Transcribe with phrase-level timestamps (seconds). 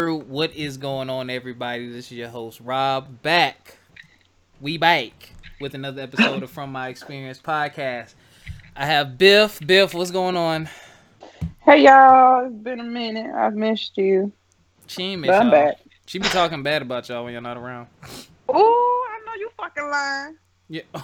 [0.00, 1.86] crew, what is going on, everybody?
[1.90, 3.76] This is your host, Rob, back.
[4.58, 8.14] We back with another episode of From My Experience podcast.
[8.74, 9.60] I have Biff.
[9.66, 10.70] Biff, what's going on?
[11.58, 13.30] Hey y'all, it's been a minute.
[13.34, 14.32] I've missed you.
[14.86, 15.66] She ain't miss But I'm y'all.
[15.66, 15.76] back.
[16.06, 17.88] She be talking bad about y'all when you're not around.
[18.48, 20.36] Ooh, I know you fucking lying.
[20.70, 20.82] Yeah.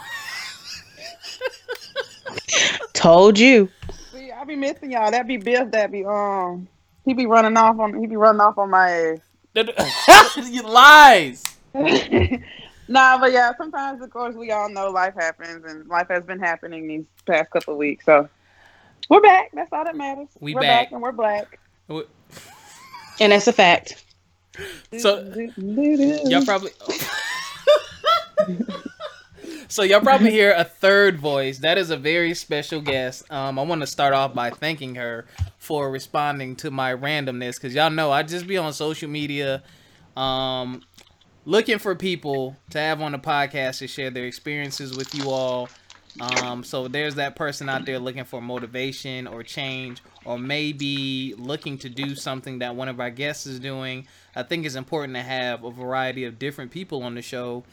[2.94, 3.68] Told you.
[4.10, 5.10] See, I be missing y'all.
[5.10, 5.70] That be Biff.
[5.72, 6.66] That be um.
[7.06, 7.98] He be running off on.
[7.98, 9.16] He be running off on my
[10.36, 11.56] you lies.
[12.88, 13.52] nah, but yeah.
[13.56, 17.50] Sometimes, of course, we all know life happens, and life has been happening these past
[17.52, 18.04] couple of weeks.
[18.04, 18.28] So
[19.08, 19.52] we're back.
[19.54, 20.28] That's all that matters.
[20.40, 20.90] We are back.
[20.90, 21.60] and we're black.
[21.88, 24.04] And that's a fact.
[24.98, 26.72] So y'all probably.
[29.68, 31.58] so y'all probably hear a third voice.
[31.58, 33.30] That is a very special guest.
[33.30, 35.26] Um, I want to start off by thanking her
[35.58, 39.62] for responding to my randomness, because y'all know I just be on social media,
[40.16, 40.82] um,
[41.44, 45.68] looking for people to have on the podcast to share their experiences with you all.
[46.18, 51.76] Um, so there's that person out there looking for motivation or change, or maybe looking
[51.78, 54.06] to do something that one of our guests is doing.
[54.34, 57.64] I think it's important to have a variety of different people on the show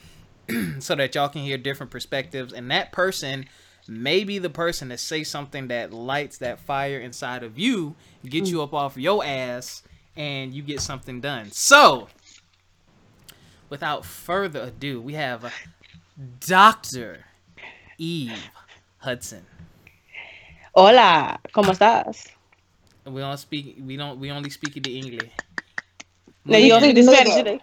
[0.79, 2.53] so that y'all can hear different perspectives.
[2.53, 3.45] And that person
[3.87, 8.47] may be the person to say something that lights that fire inside of you, get
[8.47, 8.63] you mm.
[8.63, 9.83] up off your ass,
[10.15, 11.51] and you get something done.
[11.51, 12.09] So,
[13.69, 15.51] without further ado, we have
[16.39, 17.25] Dr.
[17.97, 18.49] Eve
[18.99, 19.45] Hudson.
[20.75, 22.27] Hola, ¿cómo estás?
[23.05, 23.77] We don't speak.
[23.85, 24.19] We don't.
[24.19, 25.29] We only speak in the English.
[26.45, 27.13] No, you don't speak speak the.
[27.13, 27.59] Spanish today.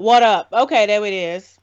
[0.00, 0.04] Nigga.
[0.04, 0.48] what up?
[0.52, 1.56] Okay, there it is.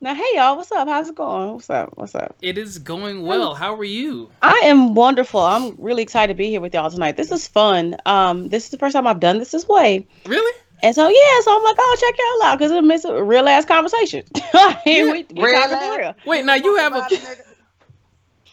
[0.00, 0.86] Now, hey y'all, what's up?
[0.86, 1.54] How's it going?
[1.54, 1.90] What's up?
[1.96, 2.36] What's up?
[2.40, 3.54] It is going well.
[3.54, 4.30] How are you?
[4.42, 5.40] I am wonderful.
[5.40, 7.16] I'm really excited to be here with y'all tonight.
[7.16, 7.96] This is fun.
[8.06, 10.56] Um, this is the first time I've done this this way, Really?
[10.84, 13.64] and so yeah, so I'm like, oh, check y'all out because it's a real ass
[13.64, 14.22] conversation.
[14.86, 15.98] we, we Real talking ass.
[15.98, 16.14] real.
[16.26, 17.08] Wait, now you have a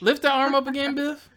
[0.02, 1.29] lift the arm up again, Biff.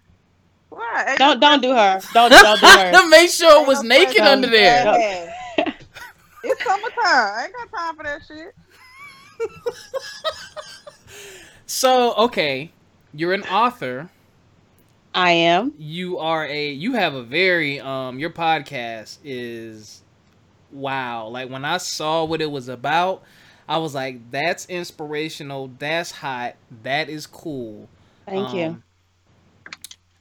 [0.71, 1.05] Why?
[1.09, 2.01] Ain't Don't no don't do her.
[2.15, 2.93] Don't don't do her.
[2.93, 5.35] to make sure it was naked under there.
[6.49, 6.53] Yeah.
[6.53, 6.95] It's summertime.
[7.05, 8.55] I ain't got time for that shit.
[11.67, 12.73] So, okay,
[13.13, 14.11] you're an author.
[15.15, 15.75] I am.
[15.79, 16.71] You are a.
[16.71, 18.19] You have a very um.
[18.19, 20.03] Your podcast is,
[20.71, 21.29] wow.
[21.29, 23.23] Like when I saw what it was about,
[23.69, 25.71] I was like, that's inspirational.
[25.79, 26.57] That's hot.
[26.83, 27.89] That is cool.
[28.27, 28.65] Thank you.
[28.65, 28.83] Um,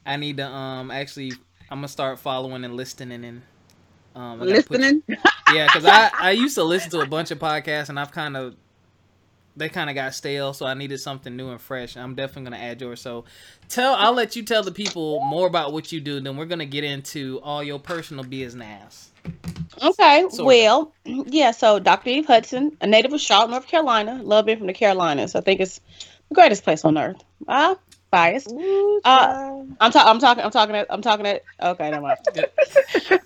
[0.06, 1.34] I need to um actually
[1.70, 3.42] I'm gonna start following and listening and
[4.18, 5.04] um I gotta put- Listening.
[5.54, 8.36] yeah, because I I used to listen to a bunch of podcasts and I've kind
[8.36, 8.56] of
[9.56, 11.98] they kind of got stale, so I needed something new and fresh.
[11.98, 13.02] I'm definitely gonna add yours.
[13.02, 13.26] So
[13.70, 16.20] tell I'll let you tell the people more about what you do.
[16.20, 19.12] Then we're gonna get into all your personal business.
[19.84, 21.52] Okay, well, yeah.
[21.52, 22.10] So Dr.
[22.10, 25.36] Eve Hudson, a native of Charlotte, North Carolina, love being from the Carolinas.
[25.36, 25.82] I think it's
[26.30, 27.24] the greatest place on earth.
[27.48, 27.76] Uh,
[28.12, 28.52] biased.
[28.52, 29.48] Ooh, Uh.
[29.80, 30.10] I'm talking.
[30.10, 30.44] I'm talking.
[30.44, 30.76] I'm talking.
[30.76, 31.26] At, I'm talking.
[31.28, 32.18] At, okay, never mind.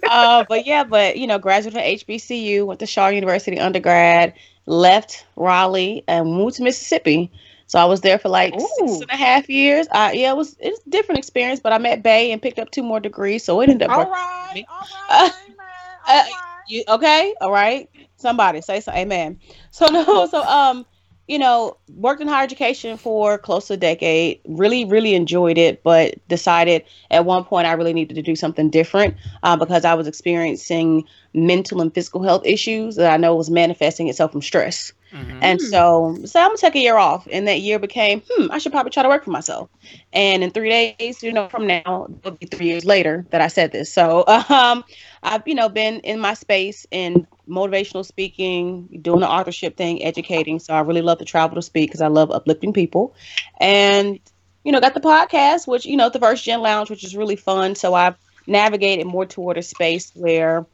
[0.09, 4.33] uh, but yeah, but you know, graduated from HBCU, went to Shaw University undergrad,
[4.65, 7.31] left Raleigh, and moved to Mississippi.
[7.67, 9.01] So I was there for like six Ooh.
[9.01, 9.87] and a half years.
[9.91, 12.69] I yeah, it was it's a different experience, but I met Bay and picked up
[12.71, 14.65] two more degrees, so it ended up all right.
[15.09, 15.67] Uh, right, man,
[16.07, 16.31] all uh, right.
[16.67, 17.33] You okay?
[17.39, 17.89] All right.
[18.17, 18.91] Somebody say so.
[18.91, 19.39] Amen.
[19.71, 20.27] So no.
[20.27, 20.85] So um,
[21.31, 24.41] you know, worked in higher education for close to a decade.
[24.49, 28.69] Really, really enjoyed it, but decided at one point I really needed to do something
[28.69, 33.49] different uh, because I was experiencing mental and physical health issues that I know was
[33.49, 34.91] manifesting itself from stress.
[35.13, 35.39] Mhm.
[35.41, 38.57] And so, so I'm gonna take a year off, and that year became, hmm, I
[38.57, 39.69] should probably try to work for myself.
[40.11, 43.47] And in three days, you know, from now, it'll be three years later that I
[43.47, 43.91] said this.
[43.91, 44.83] So, um,
[45.23, 50.59] I've you know been in my space in motivational speaking, doing the authorship thing, educating.
[50.59, 53.15] So I really love to travel to speak because I love uplifting people,
[53.59, 54.19] and
[54.63, 57.35] you know, got the podcast, which you know, the First Gen Lounge, which is really
[57.37, 57.75] fun.
[57.75, 58.15] So I've
[58.47, 60.65] navigated more toward a space where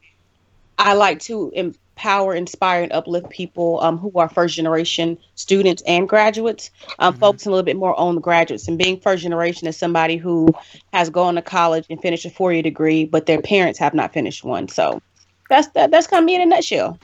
[0.77, 6.07] I like to empower, inspire, and uplift people um, who are first generation students and
[6.07, 6.69] graduates.
[6.99, 7.19] Um, Mhm.
[7.19, 10.47] Focusing a little bit more on the graduates and being first generation is somebody who
[10.93, 14.13] has gone to college and finished a four year degree, but their parents have not
[14.13, 14.67] finished one.
[14.67, 15.01] So
[15.49, 16.97] that's that, that's kind of me in a nutshell.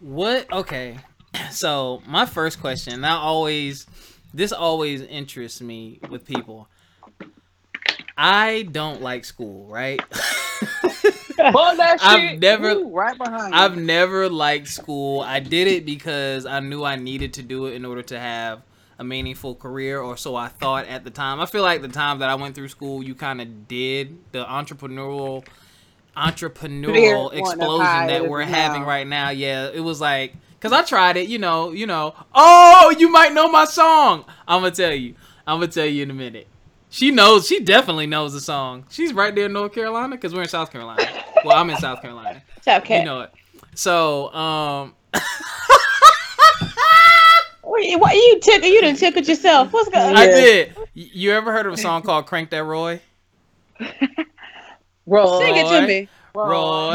[0.00, 0.50] What?
[0.52, 0.98] Okay.
[1.50, 3.00] So my first question.
[3.00, 3.86] Now, always,
[4.34, 6.68] this always interests me with people.
[8.16, 10.00] I don't like school, right?
[10.12, 12.38] Pull that I've shit.
[12.40, 13.82] never- Ooh, right behind I've you.
[13.82, 15.20] never liked school.
[15.22, 18.62] I did it because I knew I needed to do it in order to have
[18.98, 21.40] a meaningful career, or so I thought at the time.
[21.40, 24.44] I feel like the time that I went through school, you kind of did the
[24.44, 25.44] entrepreneurial
[26.16, 28.50] entrepreneurial Spirit explosion that we're now.
[28.52, 29.30] having right now.
[29.30, 31.28] Yeah, it was like because I tried it.
[31.28, 32.14] You know, you know.
[32.34, 34.24] Oh, you might know my song.
[34.46, 35.14] I'm gonna tell you.
[35.46, 36.46] I'm gonna tell you in a minute.
[36.90, 37.46] She knows.
[37.46, 38.84] She definitely knows the song.
[38.90, 41.02] She's right there in North Carolina because we're in South Carolina.
[41.44, 42.42] Well, I'm in South Carolina.
[42.62, 43.00] South Cat.
[43.00, 43.30] You know it.
[43.74, 44.94] So, um,
[47.62, 48.68] What, you- what you tickle?
[48.68, 49.72] You didn't tickle yourself.
[49.72, 50.10] What's going?
[50.10, 50.16] on?
[50.16, 50.76] I did.
[50.94, 53.00] You ever heard of a song called "Crank That Roy"?
[55.06, 55.38] Roy.
[55.40, 56.08] Sing it to me.
[56.34, 56.44] Roy.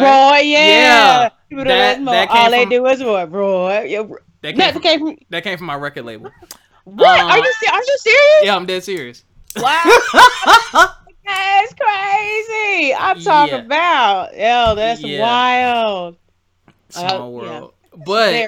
[0.02, 1.30] Roy, yeah.
[1.50, 1.64] Yeah.
[1.64, 3.26] That- that came All they do is Roy.
[3.26, 3.84] Roy.
[3.88, 4.04] Yeah.
[4.42, 5.18] That came, That from, came from.
[5.30, 6.32] that came from my record label.
[6.84, 7.20] What?
[7.20, 8.44] Um, are you are you serious?
[8.44, 9.24] Yeah, I'm dead serious.
[9.58, 9.84] Wow.
[11.26, 12.94] That's crazy.
[12.94, 13.60] I'm talking Yeah.
[13.66, 14.34] about.
[14.38, 15.22] Yo, that's Yeah.
[15.22, 16.16] wild.
[16.90, 17.50] Small Uh, yeah.
[17.50, 17.74] world.
[18.06, 18.48] But Very,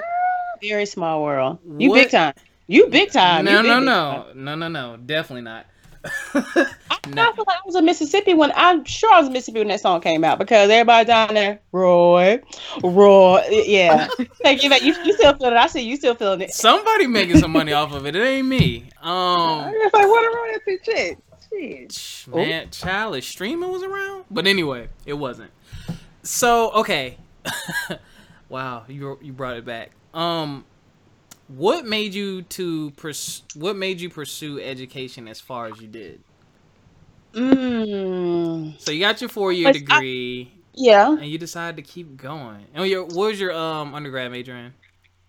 [0.61, 1.59] very small world.
[1.77, 2.33] You What- big time.
[2.67, 3.45] You big time.
[3.45, 5.65] no, big, no, big no, no, no, no, definitely not.
[6.05, 6.69] I,
[7.07, 7.23] No.
[7.23, 9.67] I feel like I was in Mississippi when I'm sure I was in Mississippi when
[9.69, 12.39] that song came out because everybody down there, Roy,
[12.83, 14.07] Roy, yeah.
[14.43, 14.83] Thank you, man.
[14.83, 15.57] You, you still feeling it?
[15.57, 16.51] I see you still feeling it.
[16.53, 18.15] Somebody making some money off of it.
[18.15, 18.89] It ain't me.
[19.01, 21.17] I Um, was like, what a royalty shit.
[21.51, 21.91] Shit.
[21.91, 25.49] sh- man, child, streaming was around, but anyway, it wasn't.
[26.21, 27.17] So okay,
[28.49, 29.91] wow, you you brought it back.
[30.13, 30.63] Um,
[31.49, 36.21] what made you to pers- What made you pursue education as far as you did?
[37.33, 41.11] Mm, So you got your four year Like, I- degree, yeah.
[41.11, 42.65] and you decided to keep going.
[42.73, 44.73] And your what was your um undergrad major in?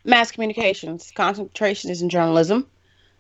[0.05, 1.11] Mass communications.
[1.15, 2.67] Concentration is in journalism.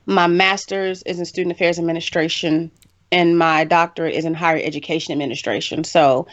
[0.06, 2.70] My master's is in student affairs administration,
[3.12, 5.84] and my doctorate is in higher education administration.
[5.84, 6.26] So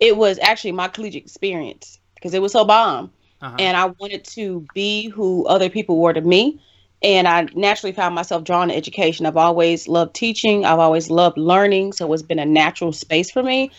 [0.00, 3.10] it was actually my collegiate experience because it was so bomb.
[3.42, 3.56] Uh-huh.
[3.58, 6.60] and I wanted to be who other people were to me.
[7.02, 9.24] And I naturally found myself drawn to education.
[9.24, 10.66] I've always loved teaching.
[10.66, 11.94] I've always loved learning.
[11.94, 13.70] So it's been a natural space for me.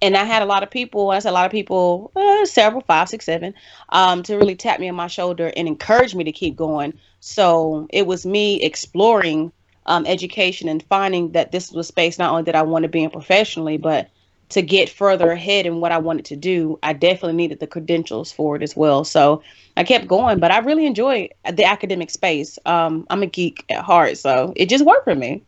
[0.00, 2.80] And I had a lot of people, I said a lot of people, uh, several,
[2.80, 3.52] five, six, seven,
[3.90, 6.94] um, to really tap me on my shoulder and encourage me to keep going.
[7.20, 9.52] So it was me exploring
[9.84, 12.92] um, education and finding that this was a space not only that I wanted to
[12.92, 14.08] be in professionally, but
[14.50, 18.32] to get further ahead in what I wanted to do, I definitely needed the credentials
[18.32, 19.04] for it as well.
[19.04, 19.42] So
[19.76, 22.58] I kept going, but I really enjoy the academic space.
[22.66, 25.44] Um, I'm a geek at heart, so it just worked for me.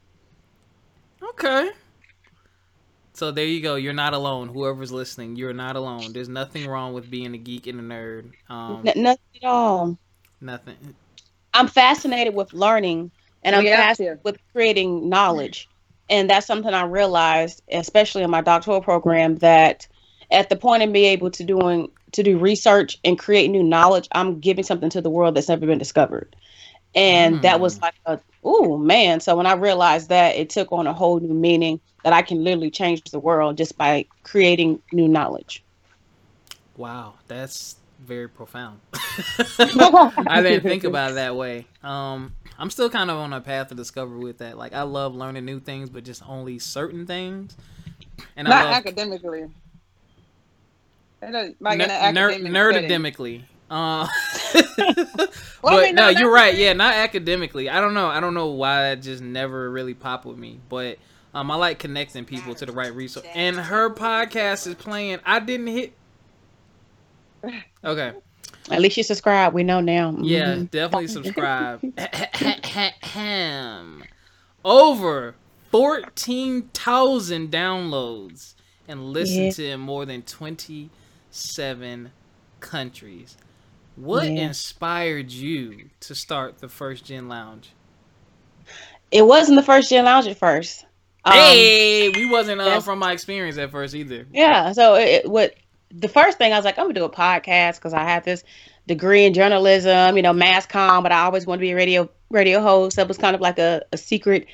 [1.23, 1.71] Okay.
[3.15, 3.75] So there you go.
[3.77, 4.49] You're not alone.
[4.49, 6.13] Whoever's listening, you're not alone.
[6.13, 8.33] There's nothing wrong with being a geek and a nerd.
[8.51, 9.99] Um, N- nothing at all.
[10.41, 10.95] nothing.
[11.55, 13.13] I'm fascinated with learning,
[13.43, 15.69] and I'm Yeah, fascinated with creating knowledge.
[16.09, 19.87] And that's something I realized, especially in my doctoral program, that
[20.31, 24.09] at the point of being able to doing to do research and create new knowledge,
[24.13, 26.37] I'm giving something to the world that's never been discovered.
[26.95, 27.85] And that was hmm.
[27.85, 29.21] like a oh man.
[29.21, 32.45] So when I realized that, it took on a whole new meaning that I can
[32.45, 35.63] literally change the world just by creating new knowledge.
[36.77, 38.81] Wow, that's very profound.
[39.59, 41.67] I didn't think about it that way.
[41.83, 44.59] Um, I'm still kind of on a path to discover with that.
[44.59, 47.57] Like I love learning new things, but just only certain things.
[48.37, 49.51] And Not I love academically.
[51.23, 53.17] Like ner- in an ner- academic
[53.71, 54.07] Uh,
[55.63, 56.55] Well, but no, you're right.
[56.57, 57.71] Yeah, not academically.
[57.71, 58.09] I don't know.
[58.09, 60.59] I don't know why that just never really popped with me.
[60.69, 60.99] But
[61.35, 63.27] um, I like connecting people to the right resource.
[63.35, 65.21] And her podcast is playing.
[65.25, 65.93] I didn't hit.
[67.85, 68.13] Okay.
[68.71, 69.55] At least you subscribe.
[69.55, 70.15] We know now.
[70.21, 70.71] Yeah, Mhm.
[70.71, 71.81] definitely subscribe.
[74.65, 75.35] Over
[75.73, 78.55] 14,000 downloads
[78.87, 79.51] and listened Yeah.
[79.53, 82.13] to in more than 27
[82.61, 83.37] countries.
[83.97, 84.47] What Yeah.
[84.47, 87.71] inspired you to start the First Gen Lounge?
[89.11, 90.87] It wasn't the first gen lounge at first.
[91.25, 94.27] Um, hey, we wasn't uh, from my experience at first either.
[94.33, 94.73] Yeah.
[94.73, 95.55] So it- what
[95.93, 98.45] the first thing I was like, I'm gonna do a podcast because I have this
[98.87, 102.09] degree in journalism, you know, mass com, but I always want to be a radio
[102.31, 102.97] radio host.
[102.97, 104.47] That was kind of like a, a secret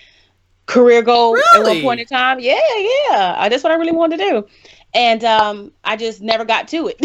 [0.66, 2.40] career goal at one point in time.
[2.40, 3.34] Yeah, yeah.
[3.38, 4.46] I, that's what I really wanted to do.
[4.94, 6.96] And um, I just never got to it.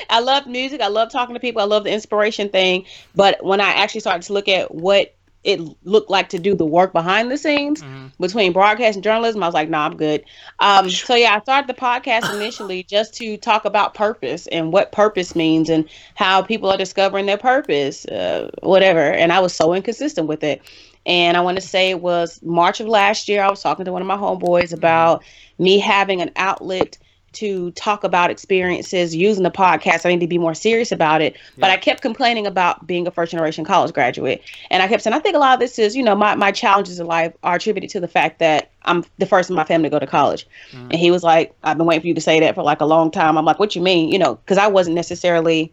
[0.10, 0.80] I love music.
[0.80, 1.62] I love talking to people.
[1.62, 2.86] I love the inspiration thing.
[3.14, 6.64] But when I actually started to look at what it looked like to do the
[6.64, 8.12] work behind the scenes, Mhm.
[8.20, 10.24] between broadcast and journalism, I was like, nah, I'm good.
[10.60, 14.92] Um, so yeah, I started the podcast initially just to talk about purpose and what
[14.92, 19.00] purpose means and how people are discovering their purpose, uh, whatever.
[19.00, 20.62] And I was so inconsistent with it.
[21.04, 23.42] And I want to say it was March of last year.
[23.42, 25.24] I was talking to one of my homeboys about
[25.58, 26.96] me having an outlet
[27.32, 30.04] to talk about experiences using the podcast.
[30.04, 31.36] I need to be more serious about it.
[31.58, 34.42] But I kept complaining about being a first generation college graduate.
[34.70, 36.52] And I kept saying, I think a lot of this is, you know, my, my
[36.52, 39.88] challenges in life are attributed to the fact that I'm the first in my family
[39.88, 40.46] to go to college.
[40.72, 40.90] Mhm.
[40.90, 42.86] And he was like, I've been waiting for you to say that for like a
[42.86, 43.38] long time.
[43.38, 44.10] I'm like, what you mean?
[44.10, 45.72] You know, because I wasn't necessarily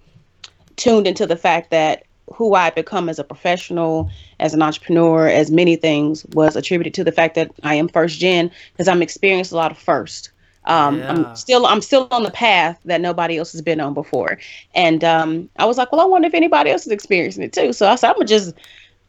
[0.76, 5.52] tuned into the fact that who I become as a professional, as an entrepreneur, as
[5.52, 9.52] many things was attributed to the fact that I am first gen because I'm experienced
[9.52, 10.30] a lot of first.
[10.66, 11.10] Um, Yeah.
[11.12, 14.38] I'm still I'm still on the path that nobody else has been on before,
[14.76, 17.74] and um, I was like, well, I wonder if anybody else is experiencing it too.
[17.74, 18.54] So I said, I'm gonna just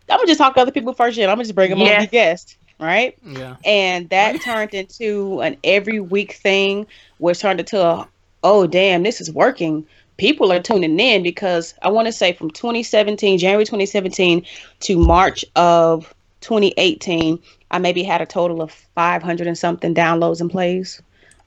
[0.09, 1.29] I'm gonna just talk to other people first gen.
[1.29, 2.05] I'm gonna just bring them on Yes.
[2.05, 3.17] as guest, right?
[3.25, 3.57] Yeah.
[3.65, 6.87] and that turned into an every week thing
[7.19, 8.09] which turned into a
[8.43, 9.85] oh damn this is working
[10.17, 14.45] people are tuning in because i want to say from 2017 january 2017
[14.81, 17.39] to march of 2018
[17.71, 21.03] i maybe had a total of 500 and something downloads and plays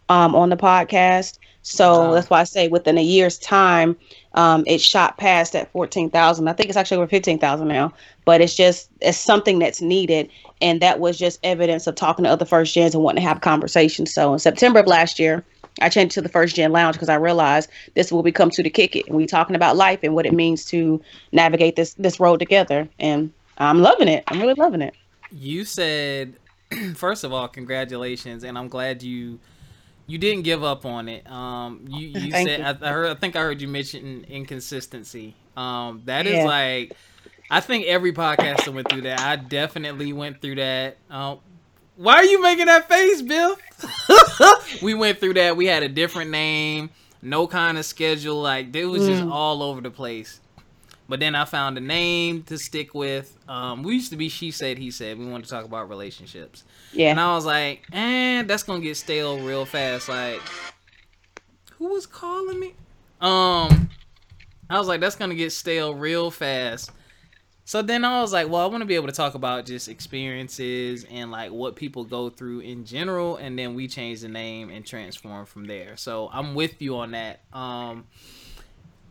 [0.10, 2.14] um, on the podcast so Wow.
[2.14, 3.96] that's why i say within a year's time
[4.34, 7.94] um, it shot past that 14000 i think it's actually over 15000 now
[8.26, 10.30] but it's just it's something that's needed
[10.64, 13.42] and that was just evidence of talking to other first gens and wanting to have
[13.42, 14.14] conversations.
[14.14, 15.44] So in September of last year,
[15.82, 18.50] I changed to the first gen lounge because I realized this will what we come
[18.52, 21.02] to to kick it, and we talking about life and what it means to
[21.34, 22.88] navigate this this road together.
[22.98, 24.24] And I'm loving it.
[24.28, 24.96] I'm really loving it.
[25.32, 26.36] You said,
[26.96, 29.40] first of all, congratulations, and I'm glad you
[30.08, 31.30] you didn't give up on it.
[31.30, 32.66] Um, you you said you.
[32.66, 35.36] I, I heard I think I heard you mention inconsistency.
[35.56, 36.46] Um, that is Yeah.
[36.46, 36.96] like
[37.50, 39.20] I think every podcaster went through that.
[39.20, 40.98] I definitely went through that.
[41.10, 41.40] Um,
[41.96, 44.82] why are you making that face, Biff?
[44.82, 45.56] we went through that.
[45.56, 46.90] We had a different name,
[47.22, 48.42] no kind of schedule.
[48.42, 49.32] Like it was just Mm.
[49.32, 50.40] all over the place.
[51.10, 53.38] But then I found a name to stick with.
[53.48, 55.20] Um, we used to be she said he said.
[55.20, 57.12] We wanted to talk about relationships, Yeah.
[57.12, 60.08] and I was like, eh, that's gonna get stale real fast.
[60.08, 60.42] Like,
[61.78, 62.74] who was calling me?
[63.20, 63.90] Um,
[64.70, 66.92] I was like, that's gonna get stale real fast.
[67.66, 69.88] So then I was like, well, I want to be able to talk about just
[69.88, 74.70] experiences and like what people go through in general, and then we change the name
[74.70, 75.96] and transform from there.
[75.96, 77.42] So I'm with you on that.
[77.54, 78.06] Um,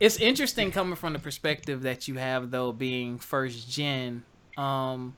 [0.02, 4.24] it's interesting coming from the perspective that you have though, being first gen.
[4.56, 5.14] Um,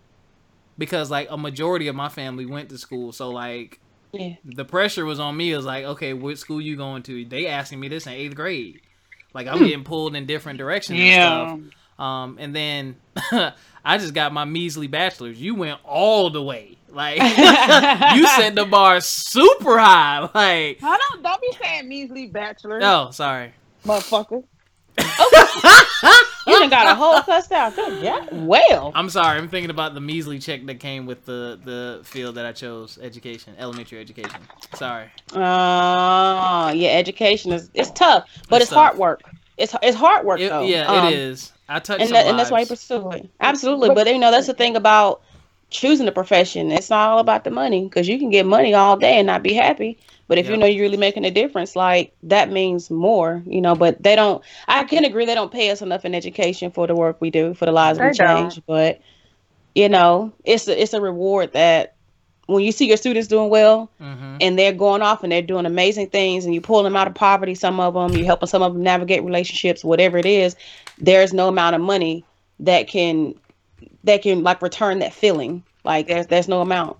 [0.76, 3.80] because like a majority of my family went to school, so like
[4.12, 4.34] Yeah.
[4.44, 5.52] the pressure was on me.
[5.52, 7.24] It was like, okay, what school you going to?
[7.24, 8.80] They asking me this in eighth grade.
[9.32, 12.04] Like I'm getting pulled in different directions and stuff.
[12.04, 12.96] Um, and then
[13.84, 15.40] I just got my measly bachelor's.
[15.40, 16.76] You went all the way.
[16.90, 17.16] Like
[18.16, 20.20] you set the bar super high.
[20.34, 23.52] Like I don't don't be saying measly bachelor, oh, sorry.
[23.84, 24.44] motherfucker.
[26.46, 27.74] You done got a whole cussed out.
[27.74, 28.02] Good.
[28.02, 28.26] Yeah.
[28.30, 28.92] Well.
[28.94, 29.38] I'm sorry.
[29.38, 32.98] I'm thinking about the measly check that came with the the field that I chose,
[33.00, 34.40] education, elementary education.
[34.74, 35.06] Sorry.
[35.32, 36.90] Uh, yeah.
[36.90, 38.88] Education is it's tough, but It's it's, tough.
[38.88, 39.22] hard work.
[39.56, 40.64] It's it's hard work It- though.
[40.64, 41.52] yeah, Um, it is.
[41.66, 43.30] I touched and that, and that's why you pursue it.
[43.40, 45.22] Absolutely, but you know that's the thing about
[45.70, 46.70] choosing a profession.
[46.70, 49.42] It's not all about the money because you can get money all day and not
[49.42, 49.98] be happy.
[50.28, 50.52] But if Yeah.
[50.52, 53.74] you know you're really making a difference, like that means more, you know.
[53.74, 54.42] But they don't.
[54.68, 57.54] I can agree they don't pay us enough in education for the work we do,
[57.54, 58.50] for the lives we They don't.
[58.50, 58.60] change.
[58.66, 59.00] But
[59.74, 61.96] you know, it's a, it's a reward that
[62.46, 64.36] when you see your students doing well Mhm.
[64.40, 67.14] and they're going off and they're doing amazing things and you pull them out of
[67.14, 70.54] poverty some of them you're helping some of them navigate relationships whatever it is
[70.98, 72.22] there's no amount of money
[72.60, 73.34] that can
[74.04, 76.96] that can like return that feeling like there's there's no amount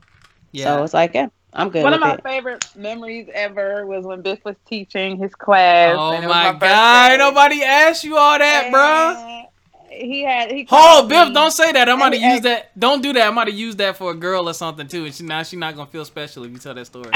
[0.53, 0.65] Yeah.
[0.77, 4.23] so it's like yeah i'm good One of my it favorite memories ever was when
[4.23, 5.95] Biff was teaching his class.
[5.99, 7.19] oh and it my god!
[7.19, 9.17] Nobody asked you all that, bruh.
[9.17, 9.47] And
[9.91, 10.67] He had he.
[10.69, 11.35] Hold, Biff, me.
[11.35, 11.89] don't say that.
[11.89, 12.77] I'm about to And- use that.
[12.79, 13.27] Don't do that.
[13.29, 15.05] I'm about to use that for a girl or something too.
[15.05, 17.11] And she now she's not gonna feel special if you tell that story.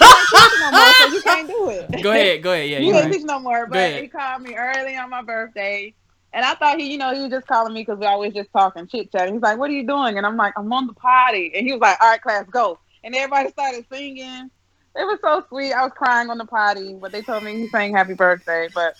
[0.00, 2.02] no more, so you can't do it.
[2.02, 2.68] go ahead, go ahead.
[2.68, 3.12] Yeah, you you can't right.
[3.14, 3.66] teach no more.
[3.66, 5.94] But he called me early on my birthday,
[6.32, 8.52] and I thought he, you know, he was just calling me because we always just
[8.52, 9.34] talking, chit chatting.
[9.34, 11.72] He's like, "What are you doing?" And I'm like, "I'm on the potty." And he
[11.72, 14.50] was like, "All right, class, go." And everybody started singing.
[14.96, 15.72] It was so sweet.
[15.72, 18.94] I was crying on the potty, but they told me he sang "Happy Birthday." But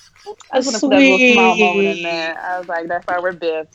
[0.52, 2.38] I just want to put that little small moment in there.
[2.38, 3.68] I was like, "That's why we're Biff."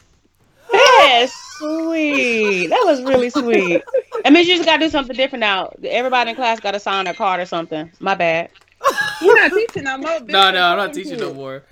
[0.73, 3.83] yeah sweet that was really sweet
[4.25, 7.13] i mean you just gotta do something different now everybody in class gotta sign a
[7.13, 8.49] card or something my bad
[9.21, 10.19] You're not teaching no more.
[10.21, 11.63] No, no, I'm not teaching no more.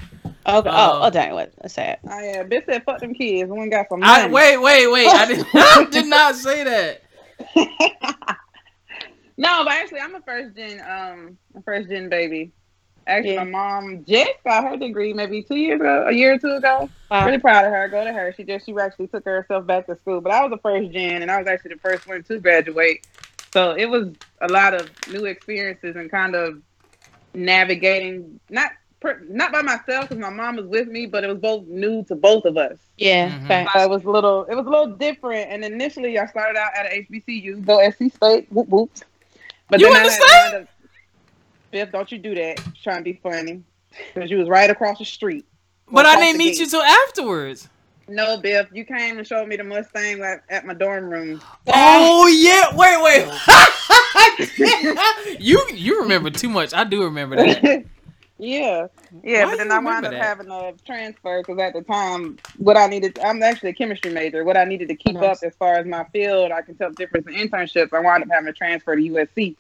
[0.46, 3.50] Okay Uh, oh oh dang what that's sad Oh yeah, Bitch said, "Fuck them kids."
[3.50, 5.08] One ain't got some I wait, wait, wait.
[5.08, 7.02] I did, I did not say that.
[9.38, 12.52] No, but actually, I'm a first gen, um, a first gen baby.
[13.08, 13.44] Actually, Yeah.
[13.46, 16.88] my mom just got her degree maybe two years ago, a year or two ago.
[17.10, 17.26] Wow.
[17.26, 17.88] Really proud of her.
[17.88, 18.32] Go to her.
[18.38, 20.22] She just she actually took herself back to school.
[20.22, 23.08] But I was a first gen, and I was actually the first one to graduate.
[23.52, 24.10] So it was
[24.42, 26.62] a lot of new experiences and kind of
[27.34, 28.72] navigating not
[29.02, 32.04] per, not by myself because my mom was with me, but it was both new
[32.06, 32.78] to both of us.
[32.98, 33.48] Yeah, Mhm.
[33.48, 33.74] facts.
[33.74, 35.52] So it was a little it was a little different.
[35.52, 38.92] And initially, I started out at a HBCU, go SC State, whoop whoop.
[39.70, 40.18] But You then went I
[40.50, 40.68] to had
[41.72, 42.62] Biff, don't you do that?
[42.84, 43.64] Trying to be funny
[44.14, 45.46] because you was right across the street.
[45.90, 46.60] But I didn't meet gate.
[46.60, 47.68] you till afterwards.
[48.08, 51.42] No, Biff, you came and showed me the Mustang at, at my dorm room.
[51.68, 53.26] Oh yeah, wait, wait.
[55.40, 56.74] you you remember too much.
[56.74, 57.86] I do remember that.
[58.42, 58.88] yeah,
[59.24, 59.46] yeah.
[59.46, 60.22] Why but then I wound up that?
[60.22, 64.44] having a transfer because at the time, what I needed, I'm actually a chemistry major.
[64.44, 65.38] What I needed to keep Nice.
[65.38, 67.94] up as far as my field, I can tell the difference in internships.
[67.94, 69.56] I wound up having a transfer to USC.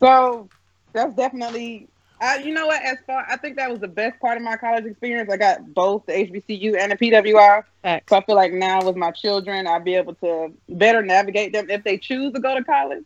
[0.00, 0.48] So
[0.92, 1.88] that's definitely,
[2.20, 2.82] I, you know what?
[2.82, 5.30] As far, I think that was the best part of my college experience.
[5.30, 7.62] I got both the HBCU and the PWI.
[7.82, 8.10] Facts.
[8.10, 11.70] So I feel like now with my children, I'll be able to better navigate them
[11.70, 13.04] if they choose to go to college.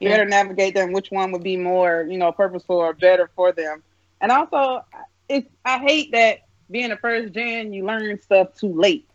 [0.00, 0.10] Yeah.
[0.10, 3.82] Better navigate them which one would be more, you know, purposeful or better for them.
[4.22, 4.84] And also,
[5.28, 6.38] it's I hate that
[6.70, 9.08] being a first gen, you learn stuff too late.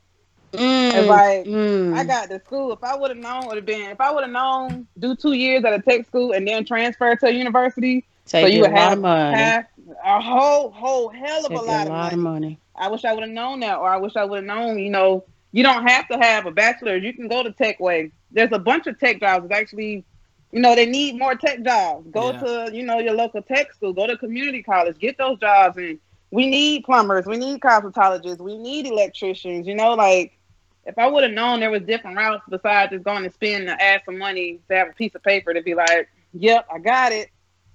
[0.53, 1.93] Mm, like mm.
[1.93, 2.71] I got to school.
[2.73, 3.89] If I would have known, would have been.
[3.91, 7.15] If I would have known, do two years at a tech school and then transfer
[7.15, 11.61] to a university, Save so you would have a whole whole hell of Save a
[11.61, 12.39] lot, a lot of of money.
[12.39, 12.59] money.
[12.75, 14.89] I wish I would have known that, or I wish I would have known, you
[14.89, 17.03] know, you don't have to have a bachelor's.
[17.03, 18.11] You can go to Tech Way.
[18.31, 19.45] There's a bunch of tech jobs.
[19.45, 20.05] It's actually,
[20.51, 22.07] you know, they need more tech jobs.
[22.11, 22.39] Go Yeah.
[22.39, 23.93] to, you know, your local tech school.
[23.93, 24.97] Go to community college.
[24.99, 25.77] Get those jobs.
[25.77, 25.99] And
[26.31, 27.25] we need plumbers.
[27.25, 28.39] We need cosmetologists.
[28.39, 29.67] We need electricians.
[29.67, 30.37] You know, like
[30.85, 33.79] if I would have known there was different routes besides just going to spend and
[33.81, 37.11] add some money to have a piece of paper to be like, yep, I got
[37.11, 37.29] it.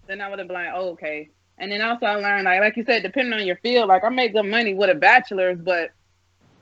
[0.06, 1.30] Then I would have been like, oh, okay.
[1.58, 4.08] And then also I learned, like, like you said, depending on your field, like I
[4.08, 5.90] made good money with a bachelor's, but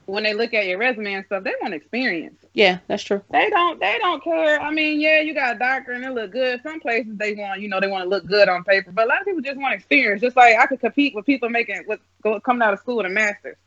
[0.05, 2.35] when they look at your resume and stuff, they want experience.
[2.53, 3.21] Yeah, that's true.
[3.31, 4.59] They don't, they don't care.
[4.59, 6.61] I mean, yeah, you got a doctor and it look good.
[6.63, 9.07] Some places they want, you know, they want to look good on paper, but a
[9.07, 10.21] lot of people just want experience.
[10.21, 13.05] Just like I could compete with people making with go, coming out of school with
[13.05, 13.57] a master's.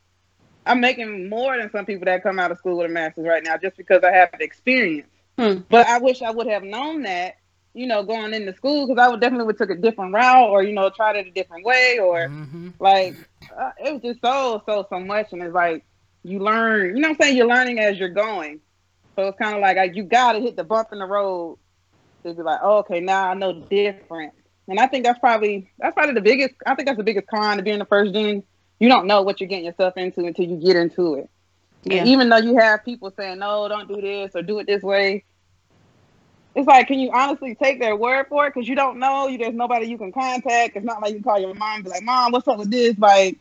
[0.65, 3.43] I'm making more than some people that come out of school with a master's right
[3.43, 5.09] now, just because I have the experience.
[5.37, 5.59] Hmm.
[5.69, 7.35] But I wish I would have known that,
[7.73, 10.63] you know, going into school, because I would definitely would took a different route, or
[10.63, 12.73] you know, tried it a different way, or Mhm.
[12.79, 13.15] like
[13.57, 15.83] uh, it was just so so so much and it's like
[16.25, 18.59] you learn you know what i'm saying you're learning as you're going
[19.15, 21.57] so it's kind of like, like you gotta hit the bump in the road
[22.23, 24.33] to be like oh, okay now i know the difference
[24.67, 27.57] and i think that's probably that's probably the biggest i think that's the biggest con
[27.57, 28.43] to being the first gen
[28.79, 31.29] you don't know what you're getting yourself into until you get into it
[31.83, 31.99] Yeah.
[31.99, 34.81] and even though you have people saying no don't do this or do it this
[34.81, 35.23] way
[36.55, 38.53] it's like, can you honestly take their word for it?
[38.53, 39.27] Because you don't know.
[39.27, 40.77] You there's nobody you can contact.
[40.77, 42.97] It's not like you call your mom and be like, "Mom, what's up with this?"
[42.97, 43.37] Like,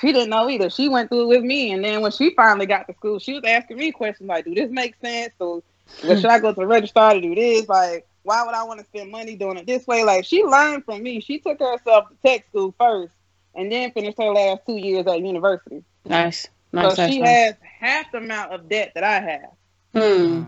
[0.00, 0.70] she didn't know either.
[0.70, 3.34] She went through it with me, and then when she finally got to school, she
[3.34, 5.32] was asking me questions like, "Do this make sense?
[5.38, 5.62] So,
[6.04, 7.68] well, should I go to the registrar to do this?
[7.68, 10.84] Like, why would I want to spend money doing it this way?" Like, she learned
[10.84, 11.20] from me.
[11.20, 13.12] She took herself to tech school first,
[13.54, 15.82] and then finished her last two years at university.
[16.04, 16.48] Nice.
[16.72, 16.96] Nice.
[16.96, 17.28] so nice, she nice.
[17.28, 19.50] has half the amount of debt that I have.
[19.94, 20.44] Hmm.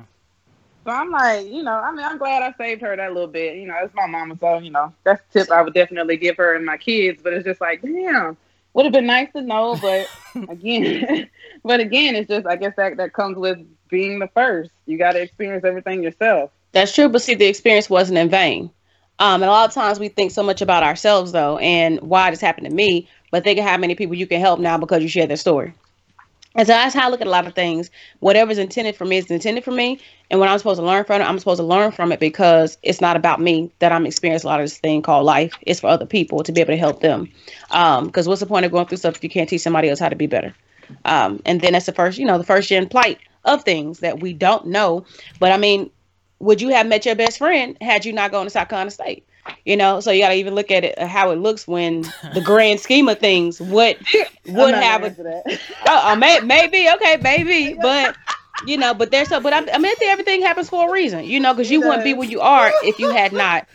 [0.85, 3.57] So I'm like, you know, I mean, I'm glad I saved her that little bit.
[3.57, 6.37] You know, it's my mama, so you know, that's a tip I would definitely give
[6.37, 7.21] her and my kids.
[7.23, 8.37] But it's just like, damn,
[8.73, 9.77] would have been nice to know.
[9.81, 10.09] But
[10.49, 11.29] again,
[11.65, 14.71] but again, it's just, I guess that that comes with being the first.
[14.87, 16.51] You got to experience everything yourself.
[16.73, 18.71] That's true, but see, the experience wasn't in vain.
[19.19, 22.31] Um, and a lot of times we think so much about ourselves, though, and why
[22.31, 25.03] this happened to me, but think of how many people you can help now because
[25.03, 25.75] you share their story.
[26.57, 27.91] And so that's how I look at a lot of things.
[28.19, 30.01] Whatever's intended for me is intended for me.
[30.31, 32.77] And when I'm supposed to learn from it, I'm supposed to learn from it because
[32.83, 35.55] it's not about me that I'm experiencing a lot of this thing called life.
[35.63, 37.29] It's for other people to be able to help them.
[37.69, 40.09] Because what's the point of going through stuff if you can't teach somebody else how
[40.09, 40.55] to be better?
[41.05, 44.21] Um, and then that's the first, you know, the first gen plight of things that
[44.21, 45.07] we don't know.
[45.39, 45.89] But I mean,
[46.41, 49.25] would you have met your best friend had you not gone to South Carolina State?
[49.65, 52.03] You know, so you got to even look at it uh, how it looks when
[52.35, 53.61] the grand scheme of things.
[53.61, 53.99] What
[54.47, 55.43] would I'm have a answer.
[55.87, 58.17] Oh, uh, may, maybe okay, maybe, but
[58.67, 60.93] you know, but there's so, but I, I mean, I think everything happens for a
[60.93, 63.67] reason, you know, because you wouldn't be where you are if you had not.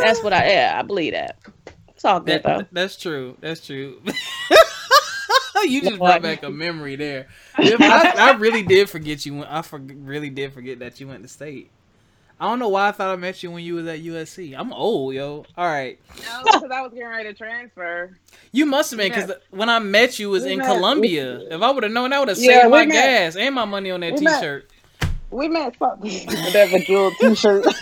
[0.00, 1.36] That's what I, yeah, I believe that.
[1.88, 2.66] It's all good though.
[2.72, 3.36] That's true.
[3.40, 4.00] That's true.
[5.64, 7.28] you just brought back a memory there.
[7.56, 9.44] I, I really did forget you.
[9.44, 11.70] I for, really did forget that you went to state.
[12.42, 14.58] I don't know why I thought I met you when you was at USC.
[14.58, 15.44] I'm old, yo.
[15.56, 18.18] All right, No, because I was getting ready to transfer.
[18.50, 21.38] you must have been because met- when I met you was we in met- Columbia.
[21.38, 23.64] If I would have known, I would have Yeah, saved my met- gas and my
[23.64, 24.68] money on that we T-shirt.
[25.30, 27.64] We met something with that bejeweled T-shirt.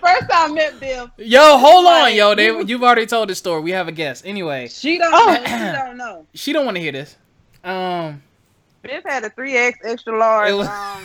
[0.00, 2.34] first time I met Biff, Yo, hold on, yo.
[2.34, 3.60] They, you've already told the story.
[3.60, 4.24] We have a guest.
[4.26, 5.34] Anyway, she don't Oh.
[5.34, 5.44] know.
[5.44, 6.26] She don't know.
[6.34, 7.16] she don't want to hear this.
[7.62, 8.22] Um,
[8.82, 11.02] Biff had a three X extra large It was- um,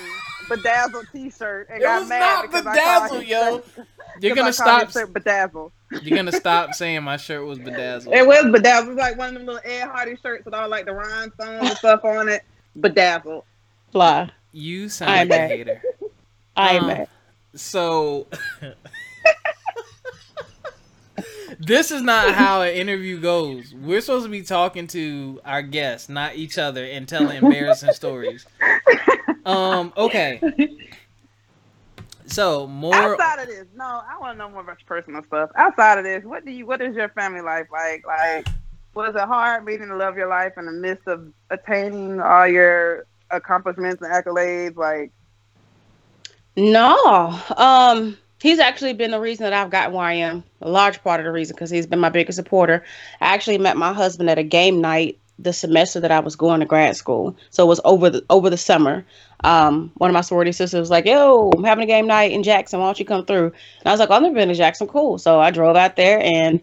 [0.50, 3.62] bedazzled T-shirt and It got was mad not because bedazzled, called yo.
[3.76, 3.88] shirt-
[4.22, 4.86] You're gonna stop.
[4.86, 5.72] his shirt bedazzled.
[6.04, 8.14] You're gonna stop saying my shirt was bedazzled.
[8.16, 8.88] It was bedazzled.
[8.90, 11.70] It was like one of them little Ed Hardy shirts with all like the rhinestones
[11.70, 12.44] and stuff on it.
[12.80, 13.44] Bedazzled.
[13.92, 14.30] Fly.
[14.52, 15.82] You sound I'm like a hater.
[16.58, 17.06] I am Um.
[17.56, 18.28] So
[21.60, 23.74] this is not how an interview goes.
[23.74, 28.46] We're supposed to be talking to our guests, not each other, and telling embarrassing stories.
[29.50, 29.94] Um.
[29.98, 30.40] Okay.
[32.28, 32.94] So more.
[32.94, 35.50] Outside of this, no, I want to know more about your personal stuff.
[35.56, 36.66] Outside of this, what do you?
[36.66, 38.06] What is your family life like?
[38.06, 38.48] Like,
[38.94, 43.06] was it hard meeting to love your life in the midst of attaining all your
[43.32, 44.76] accomplishments and accolades?
[44.76, 45.12] Like,
[46.56, 47.40] No.
[47.58, 50.44] Um, he's actually been the reason that I've gotten where I am.
[50.62, 52.84] A large part of the reason because he's been my biggest supporter.
[53.22, 56.60] I actually met my husband at a game night the semester that I was going
[56.60, 57.36] to grad school.
[57.50, 59.06] So it was over the over the summer.
[59.44, 62.44] Um, one of my sorority sisters was like, "Yo, I'm having a game night in
[62.44, 62.80] Jackson.
[62.80, 64.88] Why don't you come through?" And I was like, "I've never been to Jackson.
[64.88, 66.62] Cool." So I drove out there, and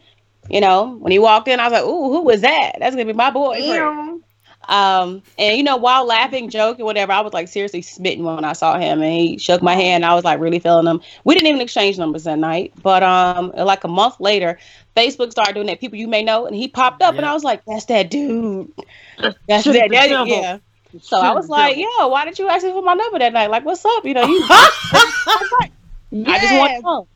[0.51, 2.73] you know, when he walked in, I was like, "Ooh, who was that?
[2.79, 4.23] That's gonna be my boyfriend."
[4.69, 8.53] Um, and you know, while laughing, joking, whatever, I was like seriously smitten when I
[8.53, 10.05] saw him and he shook my hand.
[10.05, 11.01] I was like really feeling him.
[11.25, 14.59] We didn't even exchange numbers that night, but um, like a month later,
[14.97, 15.81] Facebook started doing that.
[15.81, 18.73] People you may know, and he popped up, and I was like, "That's that dude.
[19.19, 20.27] That's that, the that devil.
[20.27, 20.59] yeah."
[21.01, 23.51] So I was like, "Yo, why did you ask me for my number that night?
[23.51, 24.05] Like, what's up?
[24.05, 27.09] You know, you." I just want to know.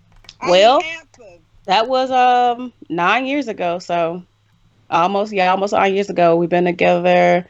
[0.49, 0.83] Well,
[1.67, 3.79] That was um nine years ago.
[3.79, 4.25] So
[4.91, 6.37] almost yeah, almost nine years ago.
[6.37, 7.49] We've been together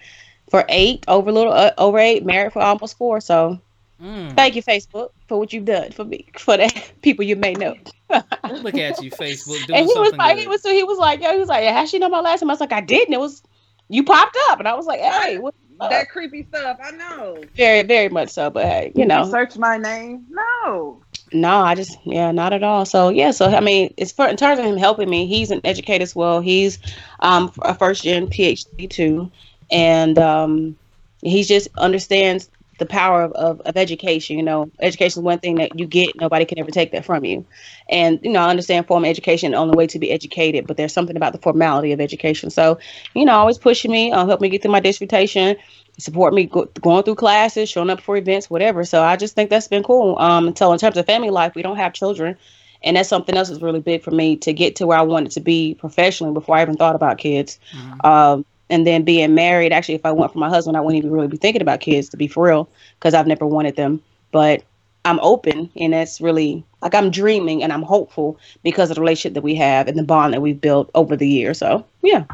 [0.51, 3.21] for eight, over a little uh, over eight, married for almost four.
[3.21, 3.61] So
[4.01, 6.73] Mm, thank you, Facebook, for what you've done for me, for the
[7.03, 7.77] people you may know.
[8.11, 10.43] look at you, Facebook, doing and he was like, good.
[10.43, 12.21] he was so he was like, yo, he was like, yeah, has she know my
[12.21, 12.51] last name?
[12.51, 13.13] I was like, I didn't.
[13.13, 13.43] It was
[13.89, 16.79] you popped up, and I was like, hey, what, that creepy stuff.
[16.83, 17.43] I know.
[17.57, 18.49] very very much so.
[18.51, 20.27] But hey, you know, search my name.
[20.31, 21.03] No.
[21.33, 22.85] No, I just yeah, not at all.
[22.85, 25.27] So yeah, so I mean, it's for in terms of him helping me.
[25.27, 26.41] He's an educator as well.
[26.41, 26.79] He's
[27.21, 29.31] um a first gen PhD too,
[29.71, 30.77] and um
[31.23, 34.39] he just understands the power of, of, of education.
[34.39, 37.25] You know, education is one thing that you get; nobody can ever take that from
[37.25, 37.47] you.
[37.89, 40.93] And you know, I understand formal education on the way to be educated, but there's
[40.93, 42.51] something about the formality of education.
[42.51, 42.79] So
[43.15, 45.57] you know, always pushing me, uh, help me get through my dissertation
[46.01, 48.85] support me go, going through classes, showing up for events, whatever.
[48.85, 50.19] So I just think that's been cool.
[50.19, 52.37] Um, so in terms of family life, we don't have children,
[52.83, 55.33] and that's something else that's really big for me to get to where I wanted
[55.33, 57.59] to be professionally before I even thought about kids.
[57.73, 58.05] Mhm.
[58.05, 61.11] Um, and then being married, actually, if I went for my husband, I wouldn't even
[61.11, 64.01] really be thinking about kids to be for real, because I've never wanted them.
[64.33, 64.63] But
[65.05, 69.35] I'm open, and that's really like I'm dreaming and I'm hopeful because of the relationship
[69.35, 71.59] that we have and the bond that we've built over the years.
[71.59, 72.25] So yeah,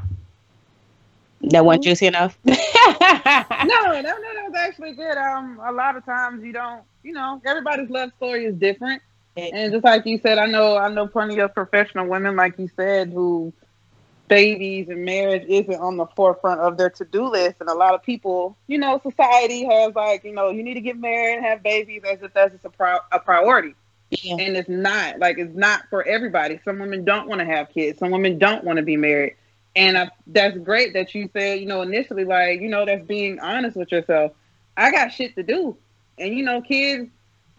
[1.42, 2.38] that wasn't juicy enough.
[3.50, 5.16] no, no, no, that was actually good.
[5.16, 9.02] Um, a lot of times you don't, you know, everybody's love story is different,
[9.36, 12.68] and just like you said, I know, I know plenty of professional women, like you
[12.76, 13.52] said, who
[14.28, 18.02] babies and marriage isn't on the forefront of their to-do list, and a lot of
[18.02, 21.62] people, you know, society has like, you know, you need to get married and have
[21.62, 23.74] babies as if that's just a, pri- a priority.
[24.10, 24.36] Yeah.
[24.38, 26.60] and it's not like it's not for everybody.
[26.64, 27.98] Some women don't want to have kids.
[27.98, 29.34] Some women don't want to be married,
[29.76, 33.38] and I, that's great that you said you know initially like you know that's being
[33.38, 34.32] honest with yourself.
[34.76, 35.76] I got shit to do,
[36.18, 37.10] and you know kids.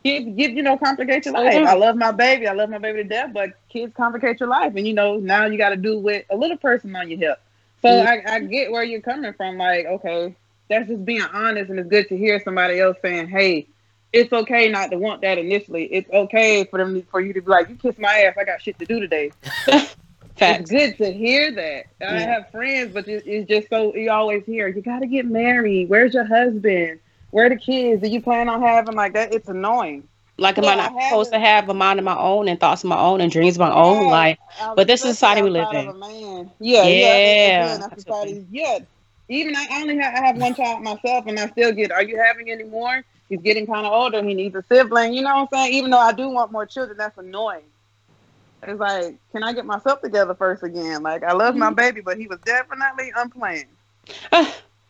[0.04, 1.54] Kids give you know complicate your life.
[1.54, 1.66] Mhm.
[1.66, 2.48] I love my baby.
[2.48, 5.48] I love my baby to death, but kids complicate your life, and you know now
[5.48, 7.42] you got to do with a little person on your hip.
[7.82, 8.06] So Mhm.
[8.06, 9.58] I, I get where you're coming from.
[9.58, 10.36] Like okay,
[10.70, 13.68] that's just being honest, and it's good to hear somebody else saying, "Hey,
[14.14, 15.86] it's okay not to want that initially.
[15.86, 18.36] It's okay for them for you to be like, you kiss my ass.
[18.40, 19.32] I got shit to do today.
[20.38, 20.71] Facts.
[20.71, 21.86] It's good to hear that.
[22.02, 25.26] I have friends, but it- it's just so you always hear you got to get
[25.26, 25.89] married.
[25.89, 27.00] Where's your husband?
[27.32, 28.02] Where are the kids?
[28.02, 29.34] Do you plan on having like that?
[29.34, 30.08] It's annoying.
[30.39, 32.60] Like, am Yeah, I I not supposed to haven't- a mind of my own and
[32.60, 34.04] thoughts of my own and dreams of my own?
[34.04, 34.12] Yeah.
[34.12, 34.39] Like,
[34.76, 35.88] But this is especially society we live in.
[36.60, 37.17] Yeah, yeah.
[37.47, 38.45] Yeah, that's society.
[38.52, 38.80] Yeah.
[39.30, 41.91] Even I I only have, I have one child myself, and I still get.
[41.91, 43.04] Are you having any more?
[43.28, 44.23] He's getting kind of older.
[44.23, 45.13] He needs a sibling.
[45.13, 45.73] You know what I'm saying?
[45.73, 47.63] Even though I do want more children, that's annoying.
[48.63, 51.04] It's like, can I get myself together first again?
[51.04, 51.58] Like, I love Mm-hmm.
[51.58, 53.70] my baby, but he was definitely unplanned.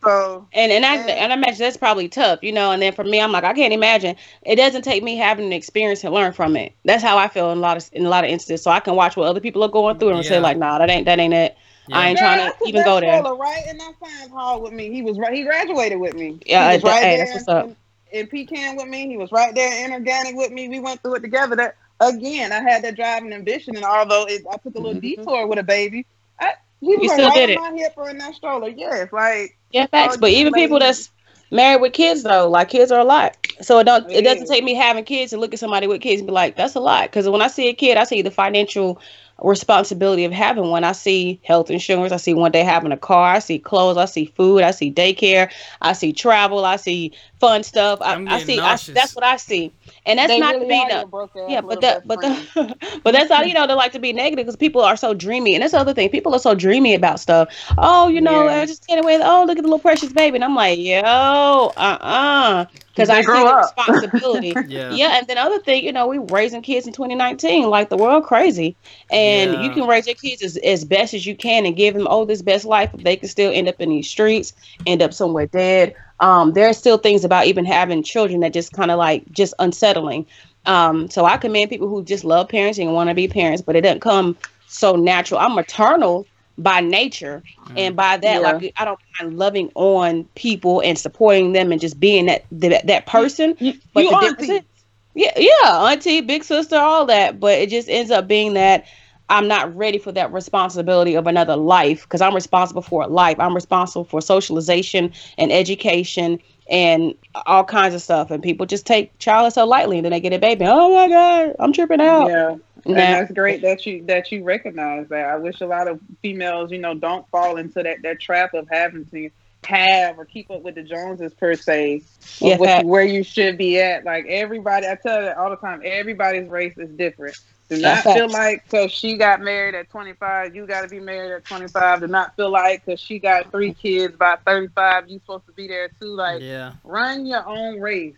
[0.02, 1.08] So and and I Yeah.
[1.08, 2.72] and I imagine that's probably tough, you know.
[2.72, 4.16] And then for me, I'm like, I can't imagine.
[4.42, 6.74] It doesn't take me having an experience to learn from it.
[6.84, 8.64] That's how I feel in a lot of in a lot of instances.
[8.64, 10.90] So I can watch what other people are going through and say like, Nah, that
[10.90, 11.56] ain't that ain't it.
[11.92, 13.24] I ain't Girl, trying I to even go there.
[13.24, 14.90] stroller right in that science hall with me.
[14.92, 15.34] He was right.
[15.34, 16.40] He graduated with me.
[16.46, 17.76] Yeah, he was that- right hey, there that's what's in,
[18.12, 19.08] in P-chem with me.
[19.08, 20.68] He was right there in organic with me.
[20.68, 21.56] We went through it together.
[21.56, 25.00] That again, I had that driving ambition, and although it, I took a little Mhm.
[25.00, 26.06] detour with a baby,
[26.40, 28.68] I, he was You still did on my hip or in that stroller.
[28.68, 30.16] Yes, like Yeah, facts.
[30.16, 31.10] Oh, but you even people that's
[31.50, 32.48] married with kids though.
[32.48, 33.36] Like kids are a lot.
[33.60, 34.48] So it don't it It doesn't is.
[34.48, 36.80] take me having kids to look at somebody with kids and be like, that's a
[36.80, 37.04] lot.
[37.04, 39.00] Because when I see a kid, I see the financial
[39.42, 40.84] responsibility of having one.
[40.84, 42.12] I see health insurance.
[42.12, 43.34] I see one day having a car.
[43.34, 43.96] I see clothes.
[43.96, 44.62] I see food.
[44.62, 45.50] I see daycare.
[45.80, 46.64] I see travel.
[46.64, 48.00] I see fun stuff.
[48.02, 48.60] I, I'm I getting see.
[48.60, 49.72] I, that's what I see.
[50.06, 51.04] And that's They not really to be no,
[51.46, 54.44] yeah, but that, but the, but that's how you know they like to be negative
[54.46, 56.10] because people are so dreamy, and that's the other thing.
[56.10, 57.48] People are so dreamy about stuff.
[57.78, 58.48] Oh, you know, Yeah.
[58.48, 59.18] I just get away.
[59.22, 63.16] Oh, look at the little precious baby, and I'm like, yo, uh, uh because They
[63.16, 63.56] I see grow the up.
[63.56, 64.60] responsibility.
[64.66, 64.98] Yeah.
[64.98, 68.24] yeah, and then other thing, you know, we raising kids in 2019 like the world
[68.24, 68.76] crazy,
[69.10, 72.06] and you can raise your kids as, as best as you can and give them
[72.10, 72.90] oh this best life.
[72.92, 74.52] but they can still end up in these streets,
[74.86, 75.94] end up somewhere dead.
[76.20, 79.54] Um, there are still things about even having children that just kind of like just
[79.58, 80.26] unsettling.
[80.66, 83.76] Um, so I commend people who just love parenting and want to be parents, but
[83.76, 85.40] it doesn't come so natural.
[85.40, 86.26] I'm maternal
[86.58, 87.42] by nature,
[87.76, 88.52] and by that, Yeah.
[88.52, 92.86] like I don't mind loving on people and supporting them and just being that that,
[92.86, 93.54] that person.
[93.60, 94.46] You, But you the auntie.
[94.46, 95.32] difference is, yeah,
[95.64, 97.38] yeah, auntie, big sister, all that.
[97.40, 98.84] But it just ends up being that
[99.30, 103.38] I'm not ready for that responsibility of another life because I'm responsible for a life.
[103.38, 106.38] I'm responsible for socialization and education
[106.70, 107.14] and
[107.46, 108.30] all kinds of stuff.
[108.30, 110.64] And people just take child so lightly and then they get a baby.
[110.66, 112.28] Oh my God, I'm tripping out.
[112.28, 112.56] Yeah.
[112.86, 115.26] And that's great that you that you recognize that.
[115.26, 118.68] I wish a lot of females, you know, don't fall into that that trap of
[118.70, 119.30] having to
[119.64, 122.02] have or keep up with the Joneses per se.
[122.38, 124.04] Yeah, where you should be at.
[124.04, 127.36] Like everybody, I tell you all the time, everybody's race is different.
[127.68, 128.28] Do Yeah, not feel facts.
[128.28, 132.00] like because she got married at 25, you got to be married at 25.
[132.00, 135.68] Do not feel like because she got three kids by 35, you supposed to be
[135.68, 136.14] there too.
[136.14, 136.74] Like Yeah.
[136.84, 138.16] run your own race.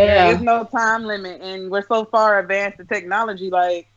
[0.00, 0.14] There Yeah.
[0.14, 3.50] There's no time limit, and we're so far advanced in technology.
[3.50, 3.88] Like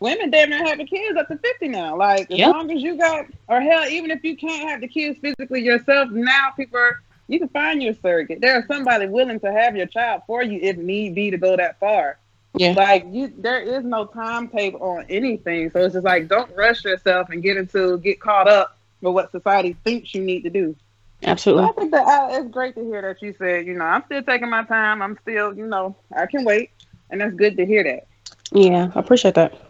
[0.00, 1.96] women, damn near having kids up to fifty now.
[1.96, 2.44] Like as Yep.
[2.44, 6.10] long as you got, or hell, even if you can't have the kids physically yourself,
[6.10, 6.96] now people are,
[7.28, 8.40] you can find your surrogate.
[8.40, 11.78] There's somebody willing to have your child for you if need be to go that
[11.80, 12.18] far.
[12.54, 12.72] Yeah.
[12.72, 15.70] Like you, there is no timetable on anything.
[15.70, 19.30] So it's just like don't rush yourself and get into get caught up with what
[19.30, 20.74] society thinks you need to do.
[21.22, 21.64] So Absolutely.
[21.64, 24.22] I think that uh, it's great to hear that you said, you know, I'm still
[24.22, 25.02] taking my time.
[25.02, 26.70] I'm still, you know, I can wait,
[27.10, 28.06] and that's good to hear that.
[28.52, 29.60] Yeah, I appreciate that.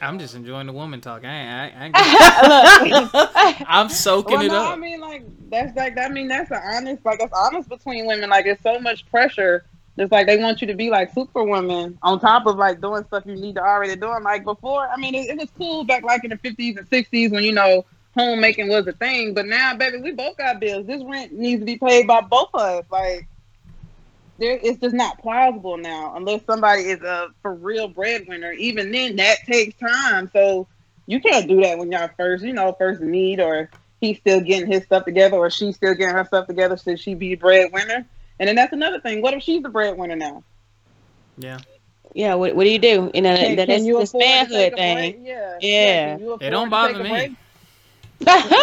[0.00, 1.24] I'm just enjoying the woman talk.
[1.24, 5.76] I ain't, I ain't, I ain't I'm soaking Well, it no, I mean, like that's
[5.76, 8.30] like I mean that's the honest, like that's honest between women.
[8.30, 9.64] Like it's so much pressure.
[9.98, 13.24] It's like they want you to be like superwoman on top of like doing stuff
[13.26, 14.22] you need to already doing.
[14.22, 17.32] Like before, I mean, it, it was cool back like in the 50s and 60s
[17.32, 17.84] when you know
[18.16, 19.34] homemaking was a thing.
[19.34, 20.86] But now, baby, we both got bills.
[20.86, 22.84] This rent needs to be paid by both of us.
[22.90, 23.26] Like
[24.38, 28.52] there, it's just not plausible now unless somebody is a for real breadwinner.
[28.52, 30.30] Even then, that takes time.
[30.32, 30.68] So
[31.06, 33.68] you can't do that when y'all first, you know, first meet or
[34.00, 36.76] he's still getting his stuff together or she's still getting her stuff together.
[36.76, 38.06] Should she be breadwinner?
[38.38, 39.22] And then that's another thing.
[39.22, 40.44] What if she's the breadwinner now?
[41.36, 41.58] Yeah.
[42.14, 43.10] Yeah, what, what do you do?
[43.14, 44.96] You know, Can, that, can that's you this manhood thing.
[44.96, 45.18] break?
[45.22, 45.58] Yeah.
[45.60, 46.16] Yeah.
[46.16, 47.36] can you afford It don't bother me.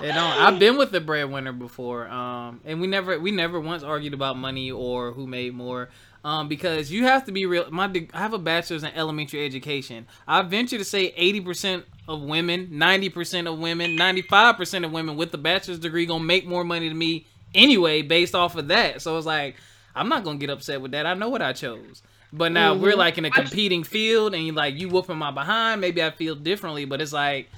[0.00, 0.18] It don't.
[0.18, 4.36] I've been with the breadwinner before, um, and we never we never once argued about
[4.36, 5.90] money or who made more.
[6.24, 7.70] Um, because you have to be real.
[7.70, 10.06] My I have a bachelor's in elementary education.
[10.26, 14.84] I venture to say eighty percent of women, ninety percent of women, ninety five percent
[14.84, 18.56] of women with the bachelor's degree gonna make more money than me anyway, based off
[18.56, 19.02] of that.
[19.02, 19.56] So it's like
[19.94, 21.06] I'm not gonna get upset with that.
[21.06, 22.02] I know what I chose.
[22.32, 22.98] But now we're mm-hmm.
[22.98, 25.80] like in a competing field, and you like you whooping my behind.
[25.80, 27.48] Maybe I feel differently, but it's like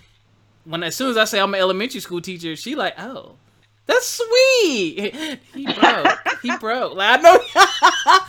[0.64, 3.36] when as soon as I say I'm an elementary school teacher, she like, oh,
[3.86, 5.14] that's sweet.
[5.52, 6.18] He broke.
[6.42, 6.94] he broke.
[6.94, 7.38] Like I know,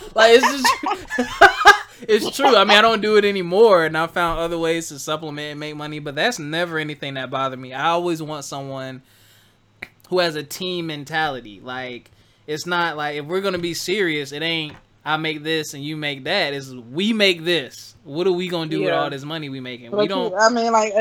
[0.16, 2.56] like it's just, it's true.
[2.56, 5.60] I mean, I don't do it anymore, and I found other ways to supplement and
[5.60, 6.00] make money.
[6.00, 7.74] But that's never anything that bothered me.
[7.74, 9.04] I always want someone
[10.12, 11.60] who has a team mentality.
[11.64, 12.12] Like
[12.46, 14.76] it's not like if we're gonna be serious, it ain't.
[15.04, 16.54] I make this and you make that.
[16.54, 17.96] Is we make this.
[18.04, 19.90] What are we gonna do with all this money we making?
[19.90, 20.36] But We don't.
[20.38, 20.94] I mean, like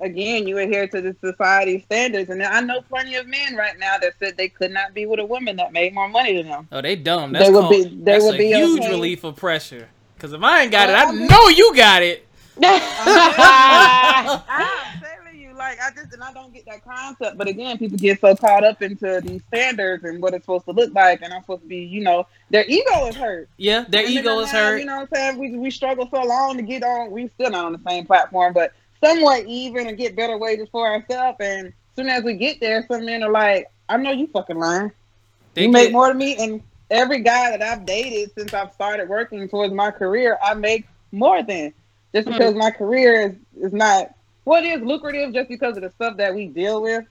[0.00, 3.98] again, you adhere to the society standards, and I know plenty of men right now
[3.98, 6.68] that said they could not be with a woman that made more money than them.
[6.72, 7.32] Oh, they dumb.
[7.32, 8.90] They would be- they would a be huge okay.
[8.90, 9.88] relief of pressure.
[10.20, 12.26] Cause if I ain't got Well, it, I I mean- know you got it.
[12.56, 14.83] I'm telling you,
[15.64, 17.36] like I just and I don't get that concept.
[17.38, 20.72] But again, people get so caught up into these standards and what it's supposed to
[20.72, 23.48] look like, and I'm supposed to be, you know, their ego is hurt.
[23.56, 24.78] Yeah, their And ego is now, hurt.
[24.80, 25.38] You know what I'm saying?
[25.38, 27.10] We we struggle so long to get on.
[27.10, 28.72] We still not on the same platform, but
[29.02, 31.38] somewhat even and get better wages for ourselves.
[31.40, 34.58] And as soon as we get there, some men are like, "I know you fucking
[34.58, 34.92] lying.
[35.54, 39.08] They you make more than me." And every guy that I've dated since I've started
[39.08, 41.72] working towards my career, I make more than
[42.14, 42.32] just Mhm.
[42.32, 46.34] because my career is is not what is lucrative just because of the stuff that
[46.34, 47.04] we deal with.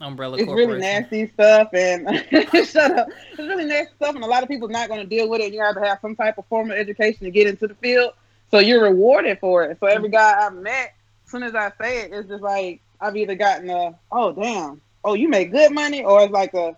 [0.00, 2.08] Umbrella it's really nasty stuff and
[2.66, 3.08] shut up.
[3.30, 5.52] It's really nasty stuff, and a lot of people not going to deal with it.
[5.52, 8.12] You have to have some type of formal education to get into the field,
[8.50, 9.78] so you're rewarded for it.
[9.80, 10.16] So every mm-hmm.
[10.16, 13.70] guy I've met, as soon as I say it, it's just like I've either gotten
[13.70, 16.76] a oh damn, oh you make good money, or it's like a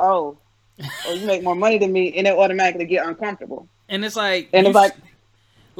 [0.00, 0.36] oh,
[1.06, 3.68] oh you make more money than me, and it automatically get uncomfortable.
[3.88, 4.94] And it's like and it's like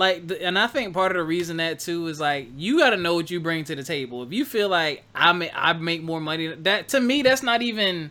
[0.00, 2.90] like the, and i think part of the reason that too is like you got
[2.90, 4.22] to know what you bring to the table.
[4.22, 7.60] If you feel like i make i make more money that to me that's not
[7.60, 8.10] even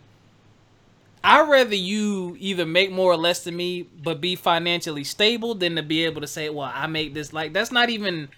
[1.23, 5.75] i'd rather you either make more or less than me but be financially stable than
[5.75, 8.29] to be able to say well i make this like that's not even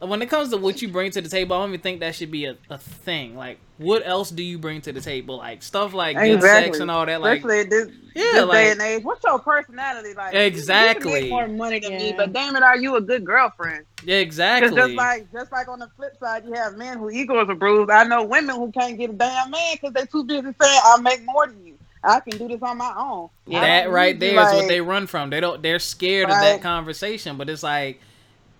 [0.00, 2.14] when it comes to what you bring to the table, I don't even think that
[2.14, 3.34] should be a, a thing.
[3.34, 5.38] Like, what else do you bring to the table?
[5.38, 6.30] Like stuff like exactly.
[6.30, 7.22] good sex and all that.
[7.22, 9.04] Like, Especially this, yeah, this like, day and age.
[9.04, 10.34] What's your personality like?
[10.34, 11.24] Exactly.
[11.24, 11.98] You, more money than yeah.
[11.98, 13.86] me, but damn it, are you a good girlfriend?
[14.04, 14.76] Yeah, exactly.
[14.76, 17.90] Just like, just like on the flip side, you have men who egos are bruised.
[17.90, 20.54] I know women who can't get a damn man because they're too busy saying,
[20.84, 23.30] "I make more than you." I can do this on my own.
[23.46, 25.30] Yeah, that right there like, is what they run from.
[25.30, 25.62] They don't.
[25.62, 26.36] They're scared right.
[26.36, 28.00] of that conversation, but it's like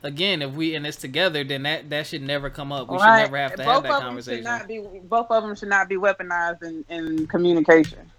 [0.03, 2.89] again, if we and it's together, then that that should never come up.
[2.89, 3.23] We right.
[3.23, 4.39] should never have to both have that conversation.
[4.39, 8.11] Should not be, both of them should not be weaponized in, in communication.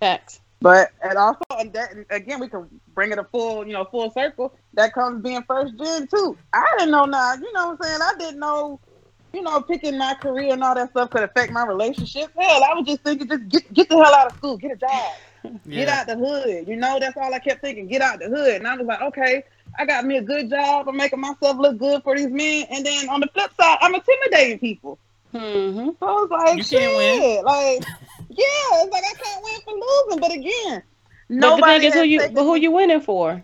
[0.00, 0.40] Facts.
[0.62, 4.10] But and also, and that, again, we can bring it a full, you know, full
[4.12, 4.54] circle.
[4.74, 6.38] That comes being first gen too.
[6.52, 7.34] I didn't know now.
[7.34, 8.00] You know what I'm saying?
[8.00, 8.78] I didn't know.
[9.32, 12.30] You know, picking my career and all that stuff could affect my relationship.
[12.38, 14.76] Hell, I was just thinking, just get get the hell out of school, get a
[14.76, 15.12] job,
[15.64, 15.84] yeah.
[15.84, 16.68] get out the hood.
[16.68, 17.88] You know, that's all I kept thinking.
[17.88, 19.42] Get out the hood, and I was like, okay,
[19.78, 20.88] I got me a good job.
[20.88, 22.66] I'm making myself look good for these men.
[22.70, 24.98] And then on the flip side, I'm intimidating people.
[25.32, 25.90] Mm-hmm.
[25.98, 26.96] So I was like, you shit.
[26.96, 27.44] Win.
[27.44, 27.84] Like,
[28.28, 30.20] yeah, it's like I can't win for losing.
[30.20, 30.82] But again,
[31.28, 31.60] nobody.
[31.60, 33.42] But the thing is, who you, but who you winning for?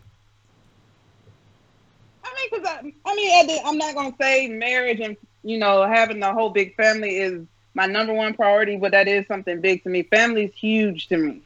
[2.24, 6.20] I mean, because I, I mean, I'm not gonna say marriage and you know having
[6.20, 9.88] the whole big family is my number one priority, but that is something big to
[9.88, 10.02] me.
[10.02, 11.42] Family is huge to me.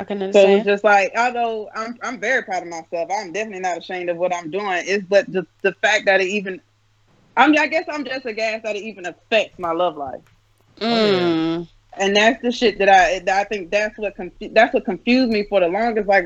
[0.00, 0.50] I can understand.
[0.50, 4.08] So it's just like, although I'm I'm very proud of myself, I'm definitely not ashamed
[4.08, 4.82] of what I'm doing.
[4.86, 6.62] It's but the the fact that it even,
[7.36, 10.22] I mean, I guess I'm just aghast that it even affects my love life.
[10.80, 11.68] Mm.
[11.98, 15.30] And that's the shit that I that I think that's what confu- that's what confused
[15.30, 16.08] me for the longest.
[16.08, 16.24] Like,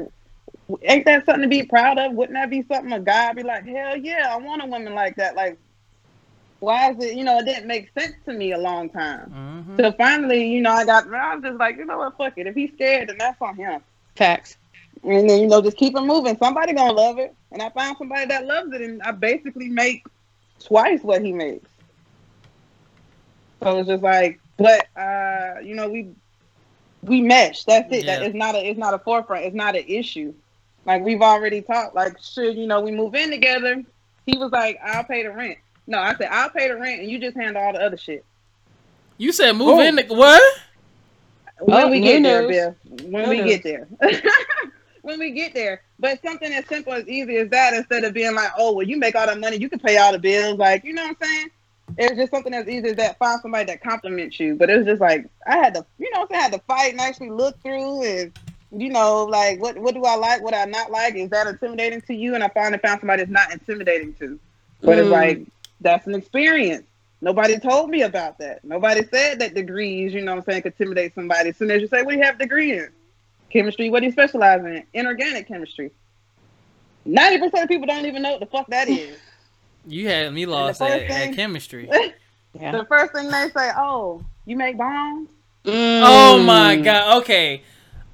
[0.83, 2.13] ain't that something to be proud of?
[2.13, 5.17] Wouldn't that be something a guy be like, hell yeah, I want a woman like
[5.17, 5.35] that?
[5.35, 5.59] Like,
[6.65, 9.31] why is it, you know, it didn't make sense to me a long time.
[9.31, 9.77] Mm-hmm.
[9.79, 12.47] So finally, you know, I got, I was just like, you know what, fuck it.
[12.47, 13.81] If he's scared, then that's on him.
[14.17, 14.57] Facts.
[15.03, 16.37] And then, you know, just keep it moving.
[16.39, 17.35] Somebody gonna love it.
[17.53, 20.05] And I found somebody that loves it, and I basically make
[20.59, 21.69] twice what he makes.
[23.63, 26.09] So it's just like, but uh, you know, we
[27.03, 27.65] we mesh.
[27.65, 28.05] That's it.
[28.05, 28.19] Yeah.
[28.19, 29.45] That it's not a it's not a forefront.
[29.45, 30.35] It's not an issue.
[30.85, 31.95] Like we've already talked.
[31.95, 33.83] Like, should you know, we move in together.
[34.27, 37.11] He was like, "I'll pay the rent." No, I said I'll pay the rent and
[37.11, 38.25] you just handle all the other shit.
[39.19, 39.97] You said move in.
[39.97, 40.43] The, what?
[41.61, 42.77] When oh, we get there, Bill.
[43.05, 43.87] When we get there.
[45.03, 45.83] when we get there.
[45.99, 48.99] But something as simple as easy as that, instead of being like, oh, well, you
[48.99, 50.59] make all the money, you can pay all the bills.
[50.59, 51.49] Like, you know what I'm saying?
[51.97, 53.19] It's just something as easy as that.
[53.19, 54.57] Find somebody that compliments you.
[54.57, 56.27] But it was just like I had to, you know, I'm?
[56.33, 58.33] I had to fight and actually look through and
[58.77, 61.15] you know, like what what do I like, what I not like?
[61.15, 62.35] Is that intimidating to you?
[62.35, 64.41] And I finally found somebody that's not intimidating to.
[64.81, 65.01] But mm.
[65.01, 65.47] it's like
[65.81, 66.87] that's an experience.
[67.21, 68.65] Nobody told me about that.
[68.65, 71.51] Nobody said that degrees, you know what I'm saying, could intimidate somebody.
[71.51, 72.91] As soon as you say, what do you have degree in?
[73.51, 74.85] Chemistry, what do you specialize in?
[74.93, 75.91] Inorganic chemistry.
[77.07, 79.17] 90% of people don't even know what the fuck that is.
[79.87, 81.91] You had me lost at, thing, at, chemistry.
[82.55, 82.73] yeah.
[82.73, 85.29] The first thing they say, oh, you make bombs?
[85.65, 86.03] Mm.
[86.03, 87.19] Oh my god.
[87.19, 87.63] Okay.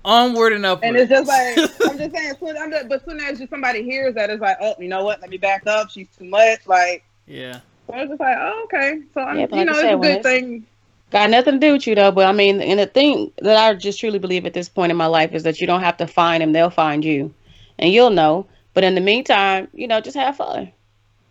[0.04, 0.88] Onward and upward.
[0.88, 3.84] And it's just like I'm just saying, soon, I'm just, but soon as just somebody
[3.84, 5.20] hears that, it's like, oh, you know what?
[5.20, 5.90] Let me back up.
[5.90, 6.66] She's too much.
[6.66, 7.60] Like, yeah.
[7.86, 9.00] So I was just like, oh, okay.
[9.14, 10.66] So I'm, yeah, you know, it's a good thing.
[11.10, 13.74] Got nothing to do with you though, but I mean, and the thing that I
[13.74, 16.06] just truly believe at this point in my life is that you don't have to
[16.06, 17.34] find them; they'll find you,
[17.78, 18.46] and you'll know.
[18.74, 20.70] But in the meantime, you know, just have fun.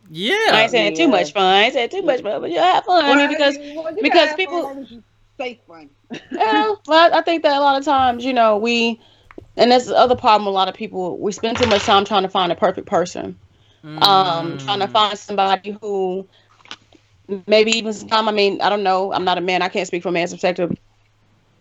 [0.09, 1.05] Yeah, I ain't saying yeah.
[1.05, 1.43] too much fun.
[1.43, 3.05] I ain't saying too much fun, but you have fun.
[3.05, 4.85] Well, I mean, because well, because people
[5.37, 5.89] safe fun.
[6.31, 8.99] yeah, well, I think that a lot of times, you know, we
[9.55, 10.47] and that's the other problem.
[10.47, 13.37] A lot of people we spend too much time trying to find a perfect person
[13.83, 14.01] mm.
[14.01, 14.91] um, trying to mm.
[14.91, 16.27] find somebody who
[17.47, 18.27] maybe even some.
[18.27, 19.13] I mean, I don't know.
[19.13, 19.61] I'm not a man.
[19.61, 20.75] I can't speak from a man's perspective.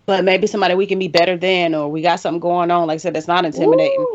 [0.07, 2.86] But maybe somebody we can be better than, or we got something going on.
[2.86, 4.07] Like I said, that's not intimidating.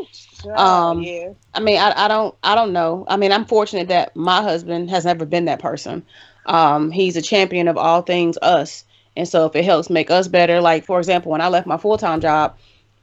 [0.44, 1.34] Ooh, um, yeah.
[1.54, 3.04] I mean, I, I don't, I don't know.
[3.06, 6.04] I mean, I'm fortunate that my husband has never been that person.
[6.46, 8.84] Um, he's a champion of all things us,
[9.16, 11.76] and so if it helps make us better, like for example, when I left my
[11.76, 12.56] full time job,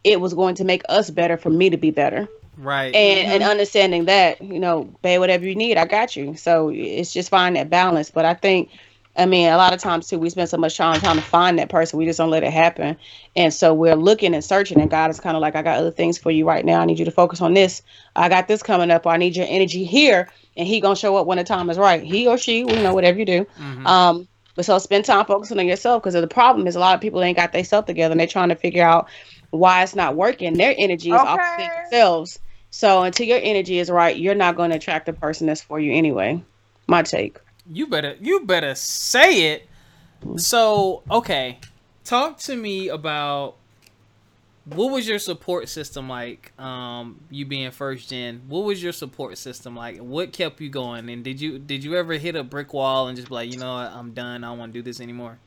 [0.03, 2.27] it was going to make us better for me to be better.
[2.61, 2.93] Right.
[2.93, 3.31] And mm-hmm.
[3.31, 6.35] and understanding that, you know, pay whatever you need, I got you.
[6.35, 8.11] So it's just finding that balance.
[8.11, 8.69] But I think
[9.17, 11.59] I mean, a lot of times too, we spend so much time trying to find
[11.59, 12.97] that person, we just don't let it happen.
[13.35, 15.91] And so we're looking and searching, and God is kind of like, I got other
[15.91, 16.79] things for you right now.
[16.79, 17.81] I need you to focus on this.
[18.15, 21.17] I got this coming up, or I need your energy here, and He gonna show
[21.17, 22.03] up when the time is right.
[22.03, 23.45] He or she, you know, whatever you do.
[23.59, 23.85] Mhm.
[23.85, 27.01] Um, but so spend time focusing on yourself because the problem is a lot of
[27.01, 29.07] people ain't got themselves together and they're trying to figure out
[29.49, 30.53] why it's not working.
[30.53, 32.39] Their energy is off themselves.
[32.71, 35.79] So until your energy is right, you're not going to attract the person that's for
[35.79, 36.43] you anyway.
[36.87, 37.39] My take.
[37.69, 39.67] You better you better say it.
[40.37, 41.59] So, okay.
[42.03, 43.55] Talk to me about
[44.65, 49.35] what was your support system like um you being first gen what was your support
[49.35, 52.71] system like what kept you going and did you did you ever hit a brick
[52.71, 54.83] wall and just be like you know what i'm done i don't want to do
[54.83, 55.39] this anymore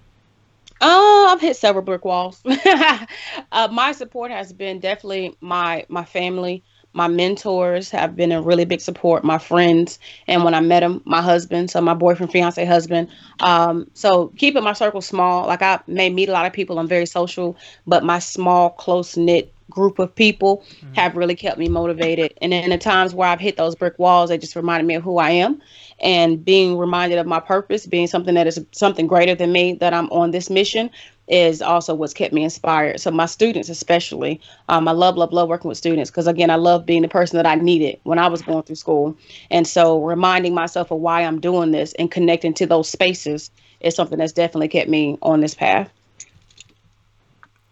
[0.81, 2.43] Oh, I've hit several brick walls.
[2.67, 6.63] uh, my support has been definitely my my family.
[6.95, 9.25] My mentors have been a really big support.
[9.25, 13.09] My friends, and when I met him, my husband, so my boyfriend, fiance, husband.
[13.41, 15.47] Um, so keeping my circle small.
[15.47, 16.79] Like I may meet a lot of people.
[16.79, 20.95] I'm very social, but my small, close knit group of people Mhm.
[20.95, 22.35] have really kept me motivated.
[22.41, 25.03] And in the times where I've hit those brick walls, they just reminded me of
[25.03, 25.61] who I am
[26.01, 29.95] and being reminded of my purpose, being something that is something greater than me, that
[29.95, 30.91] I'm on this mission
[31.29, 33.01] is also what's kept me inspired.
[33.01, 36.57] So my students, especially, um, I love, love, love working with students because again, I
[36.57, 39.17] love being the person that I needed when I was going through school.
[39.51, 43.51] And so reminding myself of why I'm doing this and connecting to those spaces
[43.81, 45.91] is something that's definitely kept me on this path.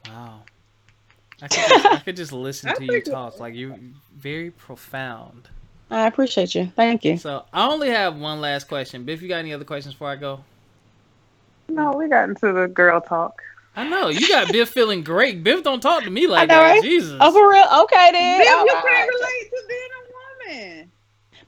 [0.08, 0.40] wow
[1.40, 3.76] i could just, I could just listen to you talk like you're
[4.16, 5.48] very profound
[5.90, 6.72] I appreciate you.
[6.74, 7.18] Thank you.
[7.18, 10.16] so i only have one last question biff you got any other questions before i
[10.16, 10.44] go
[11.68, 13.40] No, we got into the girl talk.
[13.76, 16.62] i know you got biff feeling great biff don't talk to me like know, that
[16.62, 16.80] right?
[16.80, 17.82] jesus Oh, for real?
[17.84, 18.38] Okay, then.
[18.40, 20.02] Bill, All you can't relate to being a
[20.78, 20.92] woman.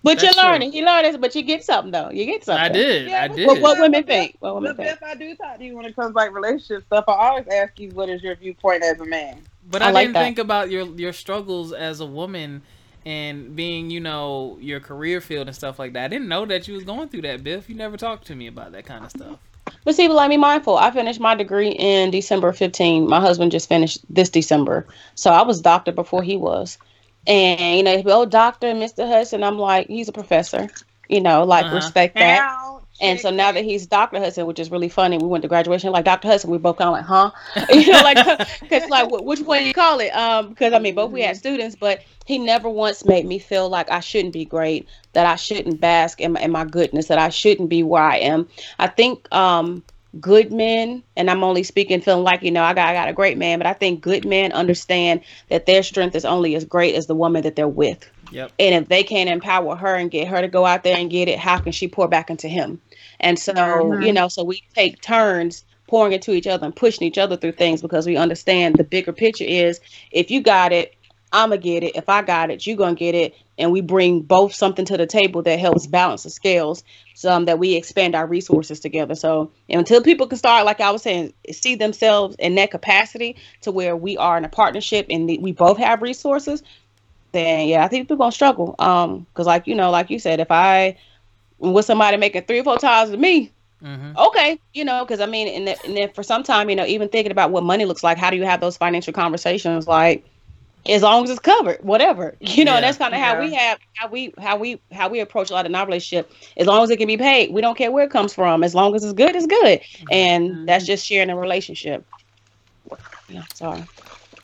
[0.02, 0.50] But you're That's true.
[0.50, 0.72] learning.
[0.74, 2.10] You learn this, but you get something though.
[2.10, 2.64] You get something.
[2.64, 4.36] i did Yeah, i did What, what women think?
[4.40, 4.98] What women But think?
[4.98, 7.78] if I do talk to you when it comes like relationship stuff, I always ask
[7.78, 9.42] you what is your viewpoint as a man.
[9.70, 10.20] But I I, like didn't that.
[10.24, 12.62] think about your your struggles as a woman
[13.06, 16.04] and being, you know, your career field and stuff like that.
[16.04, 17.68] I didn't know that you was going through that, Biff.
[17.68, 19.38] You never talked to me about that kind of stuff.
[19.84, 20.76] But see, but let me mindful.
[20.76, 23.08] I finished my degree in December 15.
[23.08, 24.86] My husband just finished this December.
[25.14, 26.78] So I was doctor before he was.
[27.26, 29.06] And, you know, he'd oh, doctor, Mr.
[29.06, 29.42] Hudson.
[29.42, 30.70] I'm like, he's a professor.
[31.08, 31.74] You know, like, Uh-huh.
[31.74, 32.48] respect that.
[32.48, 32.84] Ouch.
[33.01, 34.20] And so now that he's Dr.
[34.20, 36.28] Hudson, which is really funny, we went to graduation like Dr.
[36.28, 36.51] Hudson.
[36.51, 37.30] We both kind of like, huh?
[37.74, 40.11] you know, like, because like, which one you call it?
[40.11, 43.68] Um, because I mean, both we had students, but he never once made me feel
[43.68, 47.18] like I shouldn't be great, that I shouldn't bask in my, in my goodness, that
[47.18, 48.49] I shouldn't be where I am.
[48.78, 49.82] I think um,
[50.20, 53.12] good men, and I'm only speaking feeling like you know I got I got a
[53.12, 56.95] great man, but I think good men understand that their strength is only as great
[56.95, 58.09] as the woman that they're with.
[58.30, 58.53] Yep.
[58.59, 61.28] And if they can't empower her and get her to go out there and get
[61.28, 62.80] it, how can she pour back into him?
[63.20, 67.18] And so, you know, so we take turns pouring into each other and pushing each
[67.18, 70.94] other through things because we understand the bigger picture is if you got it,
[71.32, 71.96] I'm to get it.
[71.96, 73.34] If I got it, you're going to get it.
[73.58, 76.84] And we bring both something to the table that helps balance the scales
[77.14, 79.14] so um, that we expand our resources together.
[79.14, 83.72] So until people can start, like I was saying, see themselves in that capacity to
[83.72, 86.62] where we are in a partnership and we both have resources,
[87.32, 88.76] then yeah, I think people are gonna struggle.
[88.78, 90.96] Um, because like you know, like you said, if I
[91.72, 93.50] with somebody making three or four times to me,
[93.82, 94.16] Mm-hmm.
[94.16, 96.86] okay, you know, because I mean, and then, and then for some time, you know,
[96.86, 99.86] even thinking about what money looks like, how do you have those financial conversations?
[99.86, 100.24] Like,
[100.88, 102.76] as long as it's covered, whatever, you know, Yeah.
[102.76, 105.52] and that's kind of how we have how we how we how we approach a
[105.52, 106.32] lot in our relationship.
[106.56, 108.64] As long as it can be paid, we don't care where it comes from.
[108.64, 110.66] As long as it's good, it's good, and Mhm.
[110.66, 112.06] that's just sharing a relationship.
[113.28, 113.86] Yeah, sorry.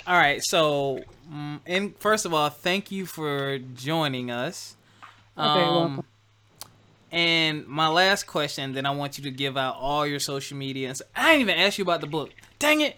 [0.07, 0.43] All right.
[0.43, 4.77] So, mm, and first of all, thank you for joining us.
[5.37, 6.05] You're Um, welcome.
[7.13, 10.89] And my last question, then I want you to give out all your social media.
[10.89, 12.31] And so, I didn't even ask you about the book.
[12.59, 12.97] Dang it!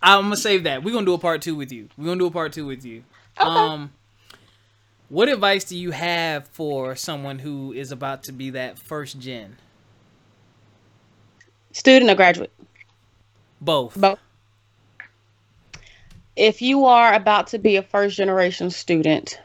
[0.00, 0.82] I'm gonna save that.
[0.82, 1.88] We're gonna do a part two with you.
[1.96, 3.04] We're gonna do a part two with you.
[3.40, 3.48] Okay.
[3.48, 3.92] Um,
[5.08, 9.56] what advice do you have for someone who is about to be that first gen?
[11.72, 12.52] Student or graduate?
[13.60, 14.00] Both.
[14.00, 14.18] Both.
[16.34, 19.38] If you are about to be a first generation student,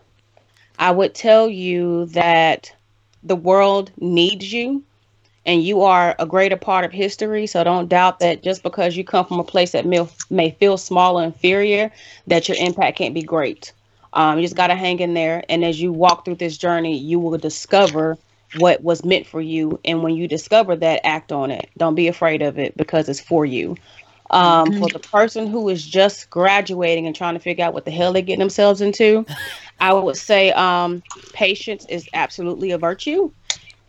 [0.80, 2.74] I would tell you that
[3.28, 4.84] the world needs you
[5.46, 7.48] and you are a greater part of history.
[7.48, 10.78] So don't doubt that just because you come from a place that may, may feel
[10.78, 11.92] small or inferior,
[12.28, 13.72] that your impact can't be great.
[14.14, 15.44] Um, you just got to hang in there.
[15.48, 18.18] And as you walk through this journey, you will discover
[18.58, 19.80] what was meant for you.
[19.86, 21.70] And when you discover that, act on it.
[21.78, 23.78] Don't be afraid of it because it's for you.
[24.30, 27.92] Um, For the person who is just graduating and trying to figure out what the
[27.92, 29.26] hell they're getting themselves into,
[29.80, 31.04] I would say um,
[31.34, 33.32] patience is absolutely a virtue.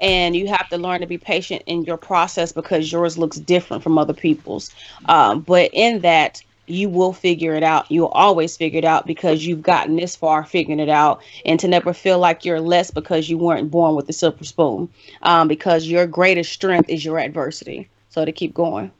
[0.00, 3.82] and you have to learn to be patient in your process because yours looks different
[3.82, 4.72] from other people's.
[5.06, 7.90] Um, but in that, you will figure it out.
[7.90, 11.68] You'll always figure it out because you've gotten this far figuring it out, and to
[11.68, 14.88] never feel like you're less because you weren't born with a silver spoon.
[15.22, 17.88] Um, because your greatest strength is your adversity.
[18.10, 18.92] So to keep going.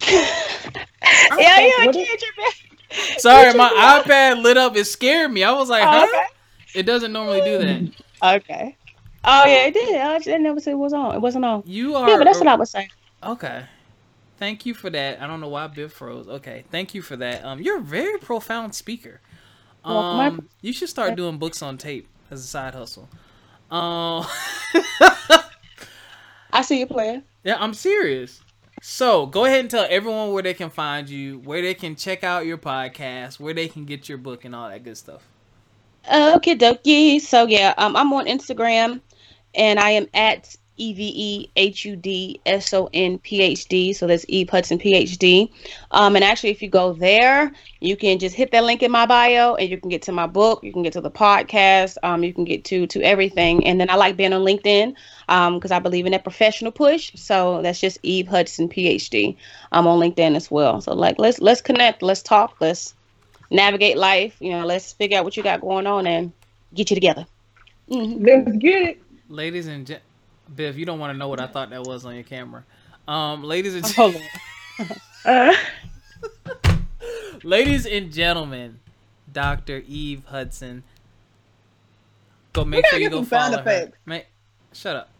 [0.08, 0.20] yeah,
[1.36, 2.18] yeah, I can't.
[3.18, 4.76] Sorry, my iPad lit up.
[4.76, 5.44] It scared me.
[5.44, 6.06] I was like, huh?
[6.08, 6.26] Okay.
[6.74, 8.36] It doesn't normally do that.
[8.36, 8.76] Okay.
[9.24, 9.96] Oh yeah, it did.
[9.96, 11.14] I I never said it was on.
[11.14, 11.62] It wasn't on.
[11.66, 12.88] You are Yeah, but that's what I was saying.
[13.22, 13.64] okay.
[14.38, 15.20] Thank you for that.
[15.20, 16.28] I don't know why Biff froze.
[16.28, 17.44] Okay, thank you for that.
[17.44, 19.20] Um, you're a very profound speaker.
[19.84, 23.08] Um, you should start doing books on tape as a side hustle.
[23.70, 24.24] Um,
[26.52, 27.24] I see you playing.
[27.44, 28.40] yeah, I'm serious.
[28.80, 32.24] So go ahead and tell everyone where they can find you, where they can check
[32.24, 35.22] out your podcast, where they can get your book, and all that good stuff.
[36.12, 37.20] Okay, dokie.
[37.20, 39.00] So yeah, um, I'm on Instagram,
[39.54, 43.66] and I am at E V E H U D S O N P H
[43.68, 43.92] D.
[43.92, 45.50] So that's Eve Hudson PhD.
[45.92, 49.06] Um, and actually, if you go there, you can just hit that link in my
[49.06, 50.62] bio, and you can get to my book.
[50.62, 51.96] You can get to the podcast.
[52.02, 53.66] Um, you can get to to everything.
[53.66, 54.94] And then I like being on LinkedIn,
[55.28, 57.12] um, because I believe in that professional push.
[57.14, 59.36] So that's just Eve Hudson PhD.
[59.72, 60.80] I'm on LinkedIn as well.
[60.80, 62.02] So like, let's let's connect.
[62.02, 62.56] Let's talk.
[62.60, 62.94] Let's
[63.50, 64.36] navigate life.
[64.40, 66.32] You know, let's figure out what you got going on and
[66.74, 67.26] get you together.
[67.90, 68.26] Mhm.
[68.26, 69.02] Let's get it.
[69.28, 70.00] Ladies and gen-
[70.54, 72.64] Biff, you don't want to know what I thought that was on your camera.
[73.06, 74.14] Um, ladies and
[75.26, 75.54] on.
[77.42, 78.80] Ladies and gentlemen,
[79.32, 79.82] Dr.
[79.86, 80.82] Eve Hudson.
[82.52, 83.92] Go make sure you go follow her.
[84.06, 84.26] effects.
[84.72, 85.10] Shut up.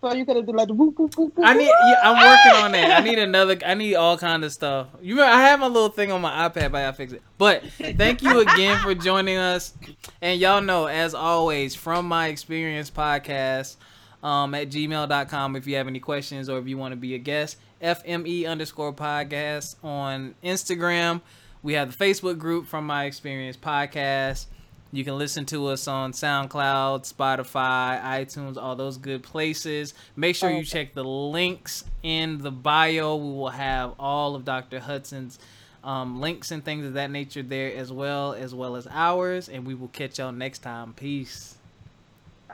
[0.00, 1.66] So you could have done like whoop, whoop, whoop, I need.
[1.66, 3.00] Yeah, I'm working on that.
[3.00, 3.58] I need another.
[3.66, 4.86] I need all kind of stuff.
[5.02, 7.22] You remember, I have my little thing on my iPad, but I fix it.
[7.36, 9.74] But thank you again for joining us.
[10.22, 13.76] And y'all know, as always, from my experience podcast
[14.22, 17.18] um, at gmail.com if you have any questions or if you want to be a
[17.18, 17.56] guest.
[17.82, 21.20] FME underscore podcast on Instagram.
[21.62, 24.46] We have the Facebook group from my experience podcast.
[24.90, 29.92] You can listen to us on SoundCloud, Spotify, iTunes, all those good places.
[30.16, 33.16] Make sure you check the links in the bio.
[33.16, 34.80] We will have all of Dr.
[34.80, 35.38] Hudson's
[35.84, 39.50] um, links and things of that nature there as well, as well as ours.
[39.50, 40.94] And we will catch y'all next time.
[40.94, 41.57] Peace.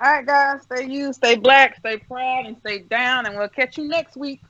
[0.03, 3.79] All right, guys, stay you, stay black, stay proud, and stay down, and we'll catch
[3.79, 4.43] you next week.